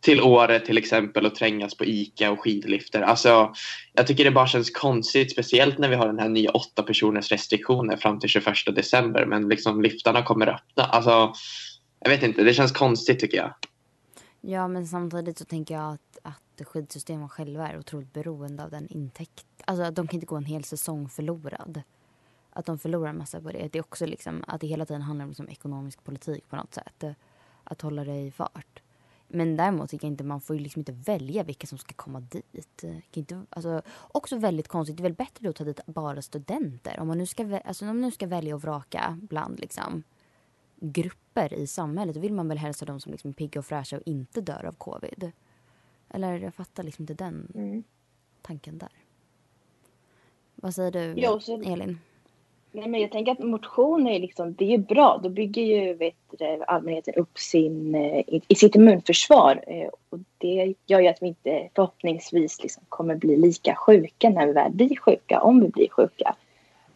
till 0.00 0.20
Åre 0.20 0.60
till 0.60 0.78
exempel 0.78 1.26
och 1.26 1.34
trängas 1.34 1.76
på 1.76 1.84
ICA 1.84 2.30
och 2.30 2.40
skidlifter. 2.40 3.00
Alltså, 3.02 3.52
jag 3.92 4.06
tycker 4.06 4.24
det 4.24 4.30
bara 4.30 4.46
känns 4.46 4.70
konstigt, 4.70 5.32
speciellt 5.32 5.78
när 5.78 5.88
vi 5.88 5.96
har 5.96 6.06
den 6.06 6.18
här 6.18 6.28
nya 6.28 6.50
åtta 6.50 6.82
personers 6.82 7.32
restriktioner 7.32 7.96
fram 7.96 8.20
till 8.20 8.28
21 8.28 8.54
december 8.74 9.26
men 9.26 9.48
liksom 9.48 9.82
liftarna 9.82 10.22
kommer 10.22 10.46
öppna. 10.46 10.84
Alltså, 10.84 11.32
jag 12.00 12.10
vet 12.10 12.22
inte, 12.22 12.42
det 12.42 12.54
känns 12.54 12.72
konstigt 12.72 13.20
tycker 13.20 13.36
jag. 13.36 13.54
Ja, 14.40 14.68
men 14.68 14.86
samtidigt 14.86 15.38
så 15.38 15.44
tänker 15.44 15.74
jag 15.74 15.92
att, 15.92 16.18
att 16.22 16.66
skidsystemen 16.66 17.28
själva 17.28 17.68
är 17.68 17.78
otroligt 17.78 18.12
beroende 18.12 18.64
av 18.64 18.70
den 18.70 18.88
intäkt. 18.88 19.46
Alltså 19.64 19.90
de 19.90 20.06
kan 20.06 20.14
inte 20.14 20.26
gå 20.26 20.36
en 20.36 20.44
hel 20.44 20.64
säsong 20.64 21.08
förlorad. 21.08 21.82
Att 22.50 22.66
de 22.66 22.78
förlorar 22.78 23.10
en 23.10 23.18
massa 23.18 23.40
på 23.40 23.52
det. 23.52 23.68
Det 23.72 23.78
är 23.78 23.82
också 23.82 24.06
liksom 24.06 24.44
att 24.46 24.60
det 24.60 24.66
hela 24.66 24.86
tiden 24.86 25.02
handlar 25.02 25.24
om 25.24 25.30
liksom 25.30 25.48
ekonomisk 25.48 26.04
politik 26.04 26.48
på 26.48 26.56
något 26.56 26.74
sätt. 26.74 27.04
Att 27.64 27.82
hålla 27.82 28.04
det 28.04 28.20
i 28.20 28.30
fart. 28.30 28.82
Men 29.28 29.56
däremot 29.56 29.90
tycker 29.90 30.06
jag 30.06 30.12
inte 30.12 30.24
man 30.24 30.40
får 30.40 30.56
ju 30.56 30.62
liksom 30.62 30.80
inte 30.80 30.92
välja 30.92 31.42
vilka 31.42 31.66
som 31.66 31.78
ska 31.78 31.94
komma 31.94 32.20
dit. 32.20 32.84
Inte, 33.12 33.42
alltså, 33.50 33.82
också 33.98 34.36
väldigt 34.36 34.68
konstigt. 34.68 34.96
Det 34.96 35.00
är 35.00 35.02
väl 35.02 35.14
bättre 35.14 35.48
att 35.48 35.56
ta 35.56 35.64
dit 35.64 35.80
bara 35.86 36.22
studenter. 36.22 37.00
Om 37.00 37.08
man 37.08 37.18
nu 37.18 37.26
ska, 37.26 37.60
alltså, 37.64 37.84
om 37.84 37.88
man 37.88 38.00
nu 38.00 38.10
ska 38.10 38.26
välja 38.26 38.54
och 38.54 38.62
vraka 38.62 39.18
bland 39.22 39.60
liksom 39.60 40.02
grupper 40.80 41.54
i 41.54 41.66
samhället 41.66 42.14
då 42.14 42.20
vill 42.20 42.32
man 42.32 42.48
väl 42.48 42.58
hälsa 42.58 42.84
de 42.84 43.00
som 43.00 43.12
liksom 43.12 43.30
är 43.30 43.34
pigga 43.34 43.58
och 43.58 43.66
fräscha 43.66 43.96
och 43.96 44.02
inte 44.06 44.40
dör 44.40 44.64
av 44.64 44.72
covid. 44.72 45.30
Eller 46.10 46.38
jag 46.38 46.54
fattar 46.54 46.82
liksom 46.82 47.02
inte 47.02 47.14
den 47.14 47.52
mm. 47.54 47.84
tanken 48.42 48.78
där. 48.78 48.92
Vad 50.54 50.74
säger 50.74 50.90
du, 50.90 51.14
jo, 51.16 51.40
så, 51.40 51.62
Elin? 51.62 51.98
Nej, 52.72 52.88
men 52.88 53.00
jag 53.00 53.12
tänker 53.12 53.32
att 53.32 53.38
motion 53.38 54.06
är, 54.06 54.20
liksom, 54.20 54.54
det 54.54 54.74
är 54.74 54.78
bra. 54.78 55.20
Då 55.22 55.28
bygger 55.28 55.62
ju 55.62 55.94
vet, 55.94 56.14
allmänheten 56.66 57.14
upp 57.14 57.38
sin, 57.38 57.94
eh, 57.94 58.18
i, 58.18 58.42
i 58.48 58.54
sitt 58.54 58.74
immunförsvar. 58.74 59.64
Eh, 59.66 59.88
och 60.10 60.18
det 60.38 60.74
gör 60.86 61.00
ju 61.00 61.08
att 61.08 61.22
vi 61.22 61.26
inte 61.26 61.68
förhoppningsvis 61.74 62.62
liksom 62.62 62.82
kommer 62.88 63.16
bli 63.16 63.36
lika 63.36 63.74
sjuka 63.74 64.30
när 64.30 64.46
vi 64.46 64.52
väl 64.52 64.72
blir 64.72 64.96
sjuka, 64.96 65.40
om 65.40 65.60
vi 65.60 65.68
blir 65.68 65.88
sjuka. 65.88 66.36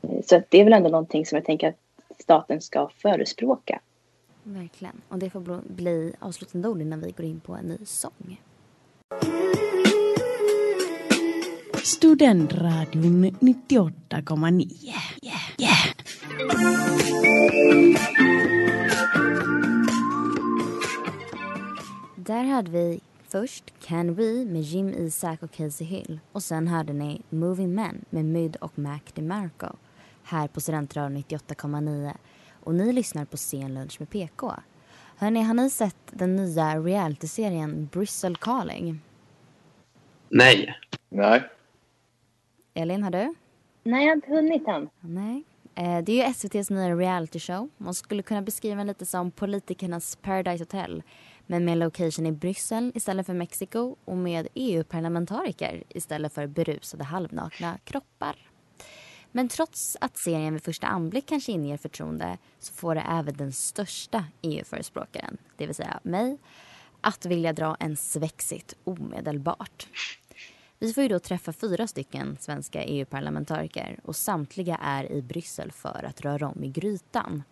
Eh, 0.02 0.22
så 0.24 0.42
det 0.48 0.60
är 0.60 0.64
väl 0.64 0.72
ändå 0.72 0.88
någonting 0.88 1.26
som 1.26 1.36
jag 1.36 1.44
tänker 1.44 1.68
att 1.68 1.76
staten 2.18 2.60
ska 2.60 2.88
förespråka. 2.88 3.80
Verkligen. 4.42 5.00
Och 5.08 5.18
det 5.18 5.30
får 5.30 5.62
bli 5.72 6.14
avslutande 6.18 6.68
ord 6.68 6.80
innan 6.80 7.00
vi 7.00 7.10
går 7.10 7.26
in 7.26 7.40
på 7.40 7.52
en 7.52 7.64
ny 7.64 7.78
sång. 7.84 8.40
Studentradion 11.82 13.24
98,9. 13.26 14.84
Yeah, 14.84 15.02
yeah. 15.22 15.92
Där 22.16 22.44
hade 22.44 22.70
vi 22.70 23.00
först 23.28 23.72
Can 23.80 24.14
We 24.14 24.44
med 24.44 24.62
Jim 24.62 24.88
Isaac 24.88 25.36
och 25.40 25.52
Casey 25.52 25.86
Hill 25.86 26.20
och 26.32 26.42
sen 26.42 26.68
hörde 26.68 26.92
ni 26.92 27.22
Moving 27.30 27.74
Men 27.74 28.04
med 28.10 28.24
Myd 28.24 28.56
och 28.56 28.78
Mac 28.78 29.00
DeMarco 29.14 29.66
här 30.24 30.48
på 30.48 30.60
Studentradion 30.60 31.16
98,9 31.16 32.12
och 32.64 32.74
ni 32.74 32.92
lyssnar 32.92 33.24
på 33.24 33.36
Sen 33.36 33.74
lunch 33.74 33.96
med 34.00 34.10
PK. 34.10 34.52
Hörni, 35.16 35.42
har 35.42 35.54
ni 35.54 35.70
sett 35.70 35.96
den 36.10 36.36
nya 36.36 36.78
realityserien 36.78 37.88
Bristol 37.92 38.36
Calling? 38.36 39.00
Nej. 40.28 40.74
Nej. 41.08 41.42
Elin, 42.74 43.02
har 43.02 43.10
du? 43.10 43.34
Nej, 43.82 44.04
jag 44.04 44.10
har 44.10 44.16
inte 44.16 44.30
hunnit 44.30 44.68
än. 44.68 44.88
Nej. 45.00 45.44
Eh, 45.74 46.04
det 46.04 46.12
är 46.12 46.16
ju 46.16 46.22
SVTs 46.22 46.70
nya 46.70 46.96
reality 46.96 47.38
show. 47.38 47.68
Man 47.76 47.94
skulle 47.94 48.22
kunna 48.22 48.42
beskriva 48.42 48.76
den 48.76 48.86
lite 48.86 49.06
som 49.06 49.30
politikernas 49.30 50.16
Paradise 50.16 50.62
Hotel. 50.62 51.02
Men 51.46 51.64
med 51.64 51.78
location 51.78 52.26
i 52.26 52.32
Bryssel 52.32 52.92
istället 52.94 53.26
för 53.26 53.34
Mexiko 53.34 53.96
och 54.04 54.16
med 54.16 54.48
EU-parlamentariker 54.54 55.82
istället 55.88 56.32
för 56.32 56.46
berusade 56.46 57.04
halvnakna 57.04 57.78
kroppar. 57.84 58.51
Men 59.32 59.48
trots 59.48 59.96
att 60.00 60.16
serien 60.16 60.52
vid 60.52 60.64
första 60.64 60.86
anblick 60.86 61.26
kanske 61.26 61.52
inger 61.52 61.76
förtroende 61.76 62.38
så 62.58 62.72
får 62.72 62.94
det 62.94 63.00
även 63.00 63.36
den 63.36 63.52
största 63.52 64.24
EU-förespråkaren, 64.42 65.36
det 65.56 65.66
vill 65.66 65.74
säga 65.74 66.00
mig, 66.02 66.38
att 67.00 67.26
vilja 67.26 67.52
dra 67.52 67.76
en 67.80 67.96
svexit 67.96 68.76
omedelbart. 68.84 69.88
Vi 70.78 70.92
får 70.92 71.02
ju 71.02 71.08
då 71.08 71.18
träffa 71.18 71.52
fyra 71.52 71.86
stycken 71.86 72.36
svenska 72.40 72.84
EU-parlamentariker 72.84 74.00
och 74.04 74.16
samtliga 74.16 74.76
är 74.82 75.12
i 75.12 75.22
Bryssel 75.22 75.72
för 75.72 76.04
att 76.08 76.20
röra 76.20 76.48
om 76.48 76.64
i 76.64 76.68
grytan. 76.68 77.42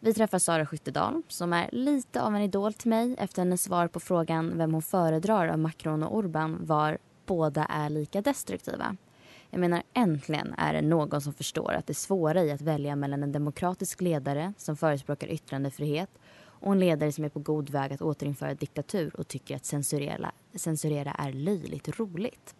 Vi 0.00 0.14
träffar 0.14 0.38
Sara 0.38 0.66
Skyttedal 0.66 1.22
som 1.28 1.52
är 1.52 1.68
lite 1.72 2.22
av 2.22 2.36
en 2.36 2.42
idol 2.42 2.74
till 2.74 2.88
mig 2.88 3.14
efter 3.18 3.42
hennes 3.42 3.62
svar 3.62 3.88
på 3.88 4.00
frågan 4.00 4.58
vem 4.58 4.72
hon 4.72 4.82
föredrar 4.82 5.48
av 5.48 5.58
Macron 5.58 6.02
och 6.02 6.16
Orban 6.16 6.66
var 6.66 6.98
båda 7.26 7.64
är 7.64 7.90
lika 7.90 8.20
destruktiva. 8.20 8.96
Jag 9.54 9.60
menar 9.60 9.82
äntligen 9.94 10.54
är 10.58 10.72
det 10.72 10.82
någon 10.82 11.20
som 11.20 11.32
förstår 11.32 11.72
att 11.72 11.86
det 11.86 11.94
svåra 11.94 12.44
i 12.44 12.50
att 12.50 12.60
välja 12.60 12.96
mellan 12.96 13.22
en 13.22 13.32
demokratisk 13.32 14.00
ledare 14.00 14.52
som 14.58 14.76
förespråkar 14.76 15.28
yttrandefrihet 15.28 16.10
och 16.44 16.72
en 16.72 16.80
ledare 16.80 17.12
som 17.12 17.24
är 17.24 17.28
på 17.28 17.38
god 17.38 17.70
väg 17.70 17.92
att 17.92 18.02
återinföra 18.02 18.54
diktatur 18.54 19.16
och 19.16 19.28
tycker 19.28 19.56
att 19.56 19.64
censurera, 19.64 20.32
censurera 20.54 21.10
är 21.10 21.32
löjligt 21.32 21.98
roligt. 21.98 22.54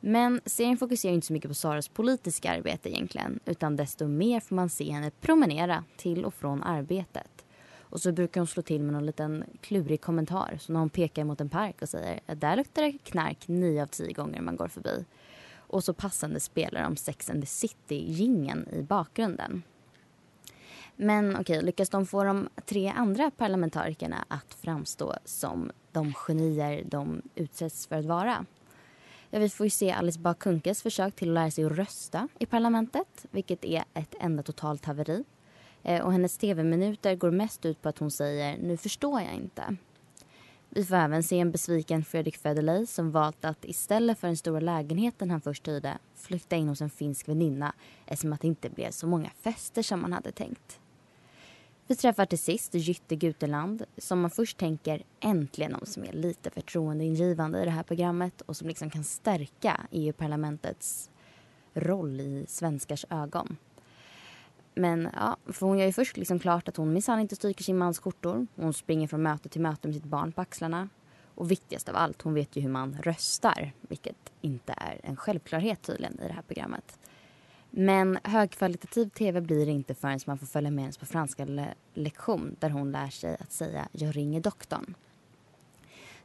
Men 0.00 0.40
serien 0.46 0.76
fokuserar 0.76 1.12
inte 1.12 1.26
så 1.26 1.32
mycket 1.32 1.50
på 1.50 1.54
Saras 1.54 1.88
politiska 1.88 2.52
arbete 2.52 2.90
egentligen 2.90 3.40
utan 3.44 3.76
desto 3.76 4.06
mer 4.06 4.40
får 4.40 4.56
man 4.56 4.68
se 4.68 4.90
henne 4.90 5.10
promenera 5.20 5.84
till 5.96 6.24
och 6.24 6.34
från 6.34 6.62
arbetet. 6.62 7.44
Och 7.78 8.00
så 8.00 8.12
brukar 8.12 8.40
hon 8.40 8.46
slå 8.46 8.62
till 8.62 8.82
med 8.82 8.92
någon 8.92 9.06
liten 9.06 9.44
klurig 9.60 10.00
kommentar 10.00 10.58
Så 10.60 10.72
när 10.72 10.80
hon 10.80 10.90
pekar 10.90 11.24
mot 11.24 11.40
en 11.40 11.48
park 11.48 11.82
och 11.82 11.88
säger 11.88 12.20
att 12.26 12.40
där 12.40 12.56
luktar 12.56 12.82
det 12.82 12.98
knark 13.04 13.48
nio 13.48 13.82
av 13.82 13.86
tio 13.86 14.12
gånger 14.12 14.40
man 14.40 14.56
går 14.56 14.68
förbi. 14.68 15.04
Och 15.76 15.84
så 15.84 15.94
passande 15.94 16.40
spelar 16.40 16.82
de 16.82 16.96
Sex 16.96 17.30
and 17.30 17.40
the 17.42 17.46
city 17.46 17.96
gingen 17.96 18.68
i 18.72 18.82
bakgrunden. 18.82 19.62
Men 20.96 21.36
okej, 21.36 21.62
lyckas 21.62 21.88
de 21.88 22.06
få 22.06 22.24
de 22.24 22.48
tre 22.66 22.88
andra 22.88 23.30
parlamentarikerna 23.30 24.24
att 24.28 24.54
framstå 24.54 25.14
som 25.24 25.70
de 25.92 26.14
genier 26.14 26.84
de 26.84 27.22
utsätts 27.34 27.86
för 27.86 27.96
att 27.96 28.04
vara? 28.04 28.46
Ja, 29.30 29.38
vi 29.38 29.48
får 29.48 29.66
ju 29.66 29.70
se 29.70 29.90
Alice 29.90 30.18
Bah 30.18 30.34
Kuhnkes 30.34 30.82
försök 30.82 31.16
till 31.16 31.28
att 31.28 31.34
lära 31.34 31.50
sig 31.50 31.64
att 31.64 31.72
rösta 31.72 32.28
i 32.38 32.46
parlamentet, 32.46 33.26
vilket 33.30 33.64
är 33.64 33.84
ett 33.94 34.14
enda 34.20 34.42
totalt 34.42 34.84
haveri. 34.84 35.24
Eh, 35.82 36.04
och 36.04 36.12
hennes 36.12 36.38
tv-minuter 36.38 37.14
går 37.14 37.30
mest 37.30 37.66
ut 37.66 37.82
på 37.82 37.88
att 37.88 37.98
hon 37.98 38.10
säger 38.10 38.58
“nu 38.58 38.76
förstår 38.76 39.20
jag 39.20 39.34
inte”. 39.34 39.76
Vi 40.76 40.84
får 40.84 40.96
även 40.96 41.22
se 41.22 41.38
en 41.38 41.50
besviken 41.50 42.04
Fredrik 42.04 42.36
Federley 42.36 42.86
som 42.86 43.10
valt 43.10 43.44
att 43.44 43.64
istället 43.64 44.18
för 44.18 44.26
den 44.26 44.36
stora 44.36 44.60
lägenheten 44.60 45.30
han 45.30 45.40
först 45.40 45.68
hyrde 45.68 45.98
flytta 46.14 46.56
in 46.56 46.68
hos 46.68 46.80
en 46.80 46.90
finsk 46.90 47.28
väninna 47.28 47.74
eftersom 48.06 48.32
att 48.32 48.40
det 48.40 48.46
inte 48.46 48.70
blev 48.70 48.90
så 48.90 49.06
många 49.06 49.30
fester 49.42 49.82
som 49.82 50.02
man 50.02 50.12
hade 50.12 50.32
tänkt. 50.32 50.80
Vi 51.86 51.96
träffar 51.96 52.26
till 52.26 52.38
sist 52.38 52.74
Jytte 52.74 53.16
Guteland 53.16 53.84
som 53.98 54.20
man 54.20 54.30
först 54.30 54.58
tänker 54.58 55.02
äntligen 55.20 55.72
någon 55.72 55.86
som 55.86 56.04
är 56.04 56.12
lite 56.12 56.50
förtroendeingivande 56.50 57.62
i 57.62 57.64
det 57.64 57.70
här 57.70 57.82
programmet 57.82 58.40
och 58.40 58.56
som 58.56 58.68
liksom 58.68 58.90
kan 58.90 59.04
stärka 59.04 59.80
EU-parlamentets 59.90 61.10
roll 61.74 62.20
i 62.20 62.44
svenskars 62.48 63.04
ögon. 63.10 63.56
Men 64.78 65.08
ja, 65.14 65.36
för 65.46 65.66
hon 65.66 65.78
gör 65.78 65.86
ju 65.86 65.92
först 65.92 66.16
liksom 66.16 66.38
klart 66.38 66.68
att 66.68 66.76
hon 66.76 66.92
minsann 66.92 67.20
inte 67.20 67.36
stryker 67.36 67.64
sin 67.64 67.78
mans 67.78 67.98
skjortor. 67.98 68.46
Hon 68.56 68.72
springer 68.72 69.08
från 69.08 69.22
möte 69.22 69.48
till 69.48 69.60
möte 69.60 69.88
med 69.88 69.94
sitt 69.94 70.04
barn 70.04 70.32
på 70.32 70.40
axlarna. 70.40 70.88
Och 71.34 71.50
viktigast 71.50 71.88
av 71.88 71.96
allt, 71.96 72.22
hon 72.22 72.34
vet 72.34 72.56
ju 72.56 72.60
hur 72.60 72.68
man 72.68 72.96
röstar. 73.02 73.72
Vilket 73.80 74.32
inte 74.40 74.74
är 74.76 75.00
en 75.02 75.16
självklarhet 75.16 75.82
tydligen 75.82 76.20
i 76.20 76.26
det 76.28 76.32
här 76.32 76.42
programmet. 76.42 76.98
Men 77.70 78.18
högkvalitativ 78.22 79.08
tv 79.08 79.40
blir 79.40 79.66
det 79.66 79.72
inte 79.72 79.94
förrän 79.94 80.20
man 80.26 80.38
får 80.38 80.46
följa 80.46 80.70
med 80.70 80.84
hennes 80.84 80.98
på 80.98 81.06
franska 81.06 81.44
le 81.44 81.74
lektion 81.94 82.56
där 82.60 82.70
hon 82.70 82.92
lär 82.92 83.08
sig 83.08 83.36
att 83.40 83.52
säga 83.52 83.88
“jag 83.92 84.16
ringer 84.16 84.40
doktorn”. 84.40 84.94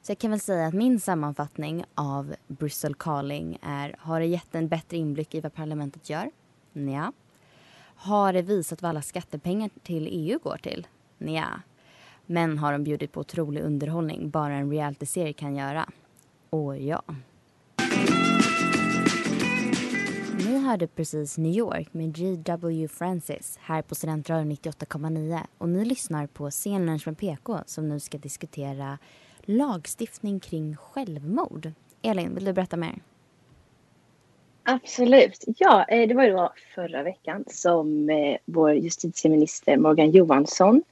Så 0.01 0.11
jag 0.11 0.17
kan 0.17 0.31
väl 0.31 0.39
säga 0.39 0.67
att 0.67 0.73
min 0.73 0.99
sammanfattning 0.99 1.83
av 1.95 2.35
Bristol 2.47 2.95
Calling 2.95 3.57
är 3.61 3.95
har 3.99 4.19
det 4.19 4.25
gett 4.25 4.55
en 4.55 4.67
bättre 4.67 4.97
inblick 4.97 5.35
i 5.35 5.41
vad 5.41 5.53
parlamentet 5.53 6.09
gör? 6.09 6.31
Nja. 6.73 7.13
Har 8.03 8.33
det 8.33 8.41
visat 8.41 8.81
vad 8.81 8.89
alla 8.89 9.01
skattepengar 9.01 9.69
till 9.83 10.07
EU 10.11 10.39
går 10.39 10.57
till? 10.57 10.87
Nja. 11.17 11.61
Men 12.25 12.57
har 12.57 12.71
de 12.71 12.83
bjudit 12.83 13.11
på 13.11 13.19
otrolig 13.19 13.61
underhållning 13.61 14.29
bara 14.29 14.53
en 14.53 14.71
realityserie 14.71 15.33
kan 15.33 15.55
göra? 15.55 15.89
Åh 16.49 16.77
ja. 16.77 17.03
Ni 20.37 20.57
hörde 20.57 20.87
precis 20.87 21.37
New 21.37 21.51
York 21.51 21.93
med 21.93 22.15
G.W. 22.15 22.87
Francis 22.87 23.59
här 23.61 23.81
på 23.81 23.95
Studentradion 23.95 24.51
98,9 24.51 25.39
och 25.57 25.69
ni 25.69 25.85
lyssnar 25.85 26.27
på 26.27 26.51
Scenlunch 26.51 27.07
med 27.07 27.17
PK 27.17 27.59
som 27.65 27.89
nu 27.89 27.99
ska 27.99 28.17
diskutera 28.17 28.97
lagstiftning 29.41 30.39
kring 30.39 30.75
självmord. 30.75 31.71
Elin, 32.01 32.35
vill 32.35 32.45
du 32.45 32.53
berätta 32.53 32.77
mer? 32.77 32.99
Absolut. 34.63 35.43
Ja, 35.57 35.85
eh, 35.89 36.07
det 36.07 36.13
var 36.13 36.23
ju 36.23 36.31
då 36.31 36.53
förra 36.75 37.03
veckan 37.03 37.43
som 37.47 38.09
eh, 38.09 38.37
vår 38.45 38.73
justitieminister 38.73 39.77
Morgan 39.77 40.11
Johansson 40.11 40.83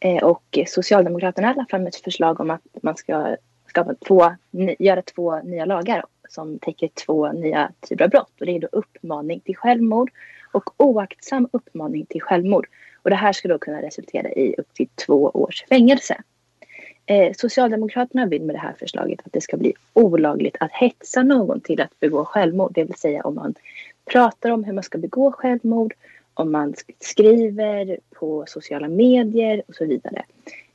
eh, 0.00 0.24
och 0.24 0.58
Socialdemokraterna 0.66 1.52
lade 1.52 1.66
fram 1.70 1.86
ett 1.86 1.96
förslag 1.96 2.40
om 2.40 2.50
att 2.50 2.62
man 2.82 2.96
ska 2.96 3.36
skapa 3.66 3.94
två, 3.94 4.32
göra 4.78 5.02
två 5.02 5.38
nya 5.38 5.64
lagar 5.64 6.04
som 6.28 6.58
täcker 6.58 6.88
två 6.88 7.32
nya 7.32 7.72
typer 7.88 8.04
av 8.04 8.10
brott. 8.10 8.32
Och 8.40 8.46
det 8.46 8.52
är 8.52 8.60
då 8.60 8.68
uppmaning 8.72 9.40
till 9.40 9.56
självmord 9.56 10.10
och 10.52 10.70
oaktsam 10.76 11.48
uppmaning 11.52 12.06
till 12.06 12.22
självmord. 12.22 12.66
Och 13.02 13.10
det 13.10 13.16
här 13.16 13.32
ska 13.32 13.48
då 13.48 13.58
kunna 13.58 13.82
resultera 13.82 14.28
i 14.28 14.54
upp 14.58 14.74
till 14.74 14.88
två 15.06 15.30
års 15.34 15.64
fängelse. 15.68 16.22
Eh, 17.10 17.32
Socialdemokraterna 17.36 18.26
vill 18.26 18.42
med 18.42 18.54
det 18.54 18.58
här 18.58 18.74
förslaget 18.78 19.20
att 19.24 19.32
det 19.32 19.40
ska 19.40 19.56
bli 19.56 19.72
olagligt 19.92 20.56
att 20.60 20.72
hetsa 20.72 21.22
någon 21.22 21.60
till 21.60 21.80
att 21.80 22.00
begå 22.00 22.24
självmord. 22.24 22.72
Det 22.74 22.84
vill 22.84 22.94
säga 22.94 23.22
om 23.22 23.34
man 23.34 23.54
pratar 24.04 24.50
om 24.50 24.64
hur 24.64 24.72
man 24.72 24.82
ska 24.82 24.98
begå 24.98 25.32
självmord, 25.32 25.94
om 26.34 26.52
man 26.52 26.74
skriver 27.00 27.98
på 28.14 28.44
sociala 28.46 28.88
medier 28.88 29.62
och 29.68 29.74
så 29.74 29.84
vidare. 29.84 30.22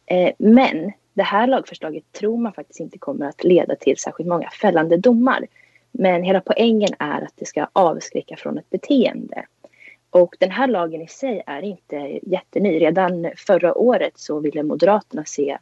Eh, 0.05 0.31
men 0.37 0.91
det 1.13 1.23
här 1.23 1.47
lagförslaget 1.47 2.03
tror 2.11 2.37
man 2.37 2.53
faktiskt 2.53 2.79
inte 2.79 2.97
kommer 2.97 3.25
att 3.25 3.43
leda 3.43 3.75
till 3.75 3.97
särskilt 3.97 4.29
många 4.29 4.49
fällande 4.49 4.97
domar. 4.97 5.47
Men 5.91 6.23
hela 6.23 6.41
poängen 6.41 6.93
är 6.99 7.21
att 7.21 7.33
det 7.35 7.45
ska 7.45 7.67
avskräcka 7.73 8.35
från 8.35 8.57
ett 8.57 8.69
beteende. 8.69 9.45
Och 10.09 10.35
den 10.39 10.51
här 10.51 10.67
lagen 10.67 11.01
i 11.01 11.07
sig 11.07 11.43
är 11.45 11.61
inte 11.61 12.19
jätteny. 12.21 12.79
Redan 12.79 13.31
förra 13.37 13.77
året 13.77 14.13
så 14.15 14.39
ville 14.39 14.63
Moderaterna 14.63 15.25
se 15.25 15.57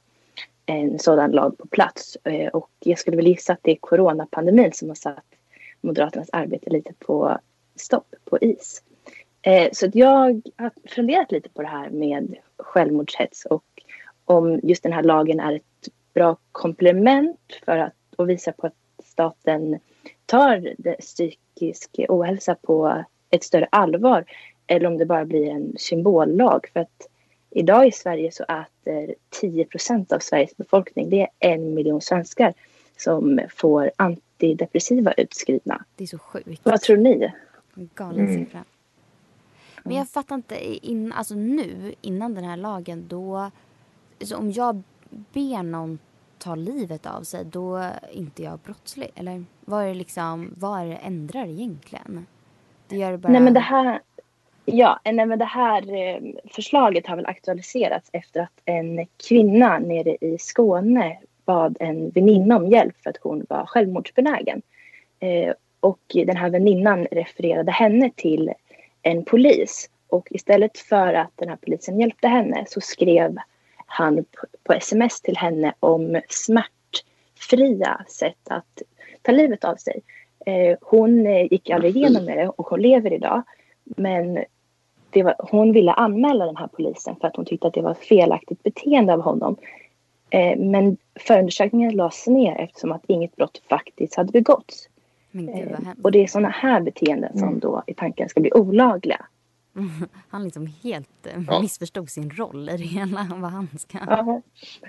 en 0.66 1.00
sådan 1.00 1.32
lag 1.32 1.58
på 1.58 1.68
plats. 1.68 2.18
Eh, 2.24 2.48
och 2.48 2.70
jag 2.80 3.00
skulle 3.00 3.18
väl 3.18 3.28
gissa 3.28 3.54
att 3.54 3.60
det 3.62 3.72
är 3.72 3.76
coronapandemin 3.76 4.72
som 4.74 4.88
har 4.88 4.96
satt 4.96 5.26
Moderaternas 5.82 6.30
arbete 6.34 6.70
lite 6.70 6.94
på 7.00 7.38
stopp, 7.76 8.16
på 8.26 8.40
is. 8.42 8.84
Eh, 9.42 9.70
så 9.74 9.86
att 9.86 9.96
jag 9.96 10.42
har 10.58 10.72
funderat 10.90 11.32
lite 11.32 11.50
på 11.50 11.62
det 11.62 11.68
här 11.68 11.90
med 11.90 12.36
självmordshets 12.58 13.46
och 13.46 13.64
om 14.26 14.60
just 14.64 14.84
den 14.84 14.94
här 14.94 15.04
lagen 15.04 15.40
är 15.40 15.56
ett 15.56 15.90
bra 16.14 16.38
komplement 16.52 17.40
för 17.66 17.78
att 17.78 17.94
och 18.16 18.30
visa 18.30 18.52
på 18.52 18.68
att 18.68 18.74
staten 19.04 19.80
tar 20.26 20.74
det 20.78 20.94
psykisk 20.94 22.00
ohälsa 22.10 22.56
på 22.56 23.04
ett 23.30 23.44
större 23.44 23.68
allvar 23.72 24.26
eller 24.68 24.88
om 24.88 24.98
det 24.98 25.06
bara 25.06 25.26
blir 25.26 25.50
en 25.50 25.74
symbollag. 25.78 26.68
För 26.74 26.80
att 26.80 27.08
idag 27.56 27.88
i 27.88 27.92
Sverige 27.92 28.32
så 28.32 28.44
äter 28.44 29.16
10 29.30 29.66
procent 29.66 30.12
av 30.12 30.20
Sveriges 30.20 30.58
befolkning, 30.58 31.10
det 31.10 31.22
är 31.22 31.30
en 31.40 31.74
miljon 31.74 32.02
svenskar 32.02 32.54
som 32.98 33.40
får 33.56 33.92
antidepressiva 33.96 35.12
utskrivna. 35.12 35.86
Det 35.96 36.04
är 36.04 36.08
så 36.08 36.18
sjukt. 36.18 36.62
Vad 36.64 36.82
tror 36.82 36.98
ni? 36.98 37.34
Galen 37.74 38.28
mm. 38.28 38.46
siffra. 38.46 38.64
Men 39.84 39.96
jag 39.96 40.10
fattar 40.10 40.36
inte, 40.36 40.86
in, 40.88 41.12
alltså 41.12 41.36
nu 41.36 41.94
innan 42.02 42.36
den 42.36 42.44
här 42.44 42.58
lagen 42.58 43.06
då, 43.08 43.52
alltså 44.20 44.36
om 44.36 44.52
jag 44.52 44.82
ber 45.10 45.64
någon 45.64 46.00
ta 46.38 46.56
livet 46.56 47.06
av 47.06 47.24
sig 47.24 47.46
då 47.46 47.76
är 47.76 48.00
inte 48.12 48.44
jag 48.44 48.60
brottslig? 48.60 49.12
Eller 49.16 49.46
vad 49.66 49.84
är 49.84 49.88
det 49.88 49.94
liksom, 49.94 50.54
vad 50.58 50.82
är 50.82 50.86
det 50.86 50.96
ändrar 50.96 51.48
egentligen? 51.48 52.26
Det 52.88 52.98
gör 52.98 53.12
det 53.12 53.18
bara... 53.18 53.32
Nej 53.32 53.42
men 53.42 53.54
det 53.54 53.60
här, 53.60 54.02
ja, 54.66 55.00
nej, 55.06 55.26
men 55.26 55.40
det 55.40 55.46
här 55.46 55.94
eh, 55.94 56.22
förslaget 56.52 57.08
har 57.08 57.16
väl 57.16 57.26
aktualiserats 57.26 58.10
efter 58.14 58.40
att 58.40 58.62
en 58.66 59.08
kvinna 59.28 59.80
nere 59.80 60.18
i 60.22 60.38
Skåne 60.40 61.18
bad 61.46 61.78
en 61.80 62.10
väninna 62.10 62.56
om 62.56 62.68
hjälp 62.68 62.96
för 63.04 63.10
att 63.10 63.18
hon 63.18 63.46
var 63.50 63.66
självmordsbenägen. 63.66 64.62
Eh, 65.20 65.54
och 65.80 66.02
den 66.14 66.38
här 66.38 66.50
väninnan 66.50 67.08
refererade 67.12 67.72
henne 67.72 68.12
till 68.16 68.54
en 69.02 69.26
polis. 69.26 69.90
Och 70.08 70.28
istället 70.32 70.78
för 70.78 71.14
att 71.14 71.32
den 71.36 71.50
här 71.50 71.56
polisen 71.56 72.00
hjälpte 72.00 72.28
henne 72.28 72.66
så 72.68 72.82
skrev 72.82 73.38
han 73.86 74.26
på 74.64 74.74
sms 74.74 75.22
till 75.22 75.38
henne 75.38 75.74
om 75.80 76.22
smärtfria 76.30 78.06
sätt 78.08 78.50
att 78.50 78.82
ta 79.22 79.32
livet 79.32 79.64
av 79.64 79.76
sig. 79.76 80.02
Eh, 80.46 80.78
hon 80.82 81.28
eh, 81.28 81.52
gick 81.52 81.70
aldrig 81.70 81.98
igenom 81.98 82.26
med 82.26 82.38
det 82.38 82.50
och 82.50 82.68
hon 82.68 82.82
lever 82.82 83.14
idag. 83.14 83.44
Men 83.84 84.44
var, 85.22 85.36
hon 85.40 85.72
ville 85.72 85.92
anmäla 85.92 86.46
den 86.46 86.58
här 86.58 86.68
polisen 86.68 87.16
för 87.22 87.28
att 87.28 87.36
hon 87.36 87.46
tyckte 87.46 87.68
att 87.68 87.74
det 87.74 87.82
var 87.82 87.94
felaktigt 87.94 88.64
beteende 88.64 89.14
av 89.14 89.22
honom. 89.22 89.56
Eh, 90.30 90.58
men 90.58 90.98
förundersökningen 91.16 91.96
lades 91.96 92.28
ner 92.28 92.56
eftersom 92.56 92.92
att 92.92 93.04
inget 93.08 93.36
brott 93.36 93.62
faktiskt 93.70 94.16
hade 94.16 94.32
begåtts. 94.32 94.90
och 96.04 96.12
det 96.12 96.24
är 96.24 96.28
sådana 96.28 96.50
här 96.50 96.82
beteenden 96.82 97.34
som 97.34 97.48
mm. 97.48 97.60
då 97.60 97.84
i 97.88 97.94
tanken 97.94 98.30
ska 98.30 98.42
bli 98.42 98.52
olagliga. 98.54 99.26
Han 100.30 100.44
liksom 100.44 100.74
helt 100.84 101.28
eh, 101.28 101.42
ja. 101.48 101.62
missförstod 101.62 102.10
sin 102.10 102.30
roll 102.30 102.70
i 102.70 102.78
det 102.78 102.84
hela. 102.84 103.28
Vad 103.36 103.52
han 103.52 103.68
ska... 103.78 104.00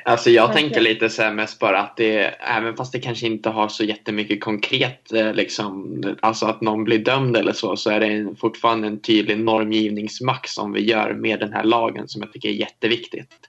Alltså 0.04 0.30
jag 0.30 0.52
tänker 0.52 0.80
lite 0.80 1.10
så 1.10 1.22
här 1.22 1.32
mest 1.32 1.58
bara 1.58 1.80
att 1.80 1.96
det, 1.96 2.18
även 2.26 2.76
fast 2.76 2.92
det 2.92 3.00
kanske 3.00 3.26
inte 3.26 3.50
har 3.50 3.68
så 3.68 3.84
jättemycket 3.84 4.40
konkret, 4.40 5.12
eh, 5.12 5.34
liksom, 5.34 6.02
alltså 6.20 6.46
att 6.46 6.60
någon 6.60 6.84
blir 6.84 6.98
dömd 6.98 7.36
eller 7.36 7.52
så, 7.52 7.76
så 7.76 7.90
är 7.90 8.00
det 8.00 8.36
fortfarande 8.36 8.86
en 8.86 9.00
tydlig 9.00 9.38
normgivningsmakt 9.38 10.48
som 10.50 10.72
vi 10.72 10.84
gör 10.84 11.14
med 11.14 11.40
den 11.40 11.52
här 11.52 11.64
lagen 11.64 12.08
som 12.08 12.22
jag 12.22 12.32
tycker 12.32 12.48
är 12.48 12.52
jätteviktigt. 12.52 13.48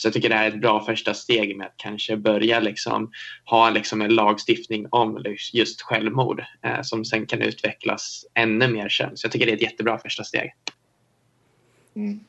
Så 0.00 0.06
jag 0.06 0.12
tycker 0.12 0.28
det 0.28 0.34
här 0.34 0.44
är 0.44 0.48
ett 0.48 0.60
bra 0.60 0.84
första 0.84 1.14
steg 1.14 1.56
med 1.56 1.66
att 1.66 1.74
kanske 1.76 2.16
börja 2.16 2.60
liksom 2.60 3.10
ha 3.44 3.70
liksom 3.70 4.00
en 4.00 4.14
lagstiftning 4.14 4.86
om 4.90 5.24
just 5.52 5.82
självmord 5.82 6.44
eh, 6.62 6.82
som 6.82 7.04
sen 7.04 7.26
kan 7.26 7.42
utvecklas 7.42 8.26
ännu 8.34 8.68
mer 8.68 8.88
sen. 8.88 9.16
Så 9.16 9.24
jag 9.24 9.32
tycker 9.32 9.46
det 9.46 9.52
är 9.52 9.56
ett 9.56 9.62
jättebra 9.62 9.98
första 9.98 10.24
steg. 10.24 10.54
Mm. 11.96 12.20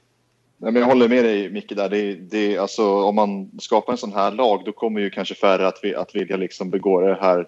Men 0.57 0.75
jag 0.75 0.85
håller 0.85 1.07
med 1.07 1.25
dig 1.25 1.49
Micke 1.49 1.75
där. 1.75 1.89
Det, 1.89 2.13
det, 2.13 2.57
alltså, 2.57 3.03
om 3.03 3.15
man 3.15 3.51
skapar 3.59 3.93
en 3.93 3.97
sån 3.97 4.13
här 4.13 4.31
lag 4.31 4.61
då 4.65 4.71
kommer 4.71 5.01
ju 5.01 5.09
kanske 5.09 5.35
färre 5.35 5.67
att, 5.67 5.93
att 5.95 6.15
vilja 6.15 6.37
liksom 6.37 6.69
begå 6.69 7.01
det 7.01 7.17
här 7.21 7.47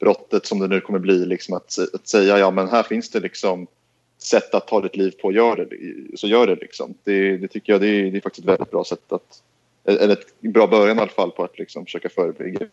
brottet 0.00 0.46
som 0.46 0.58
det 0.58 0.68
nu 0.68 0.80
kommer 0.80 0.98
bli. 0.98 1.26
Liksom 1.26 1.56
att, 1.56 1.78
att 1.94 2.08
säga 2.08 2.38
ja 2.38 2.50
men 2.50 2.68
här 2.68 2.82
finns 2.82 3.10
det 3.10 3.20
liksom 3.20 3.66
sätt 4.18 4.54
att 4.54 4.68
ta 4.68 4.80
ditt 4.80 4.96
liv 4.96 5.10
på, 5.22 5.32
gör 5.32 5.56
det, 5.56 5.68
så 6.18 6.26
gör 6.26 6.46
det. 6.46 6.56
Liksom. 6.56 6.94
Det, 7.04 7.36
det 7.36 7.48
tycker 7.48 7.72
jag 7.72 7.80
det 7.80 7.88
är, 7.88 8.10
det 8.10 8.16
är 8.16 8.20
faktiskt 8.20 8.44
ett 8.44 8.52
väldigt 8.52 8.70
bra 8.70 8.84
sätt 8.84 9.12
att 9.12 9.42
eller 9.84 10.12
ett 10.12 10.40
bra 10.40 10.66
början 10.66 10.98
i 10.98 11.00
alla 11.00 11.10
fall 11.10 11.30
på 11.30 11.44
att 11.44 11.58
liksom 11.58 11.84
försöka 11.84 12.08
förebygga 12.08 12.66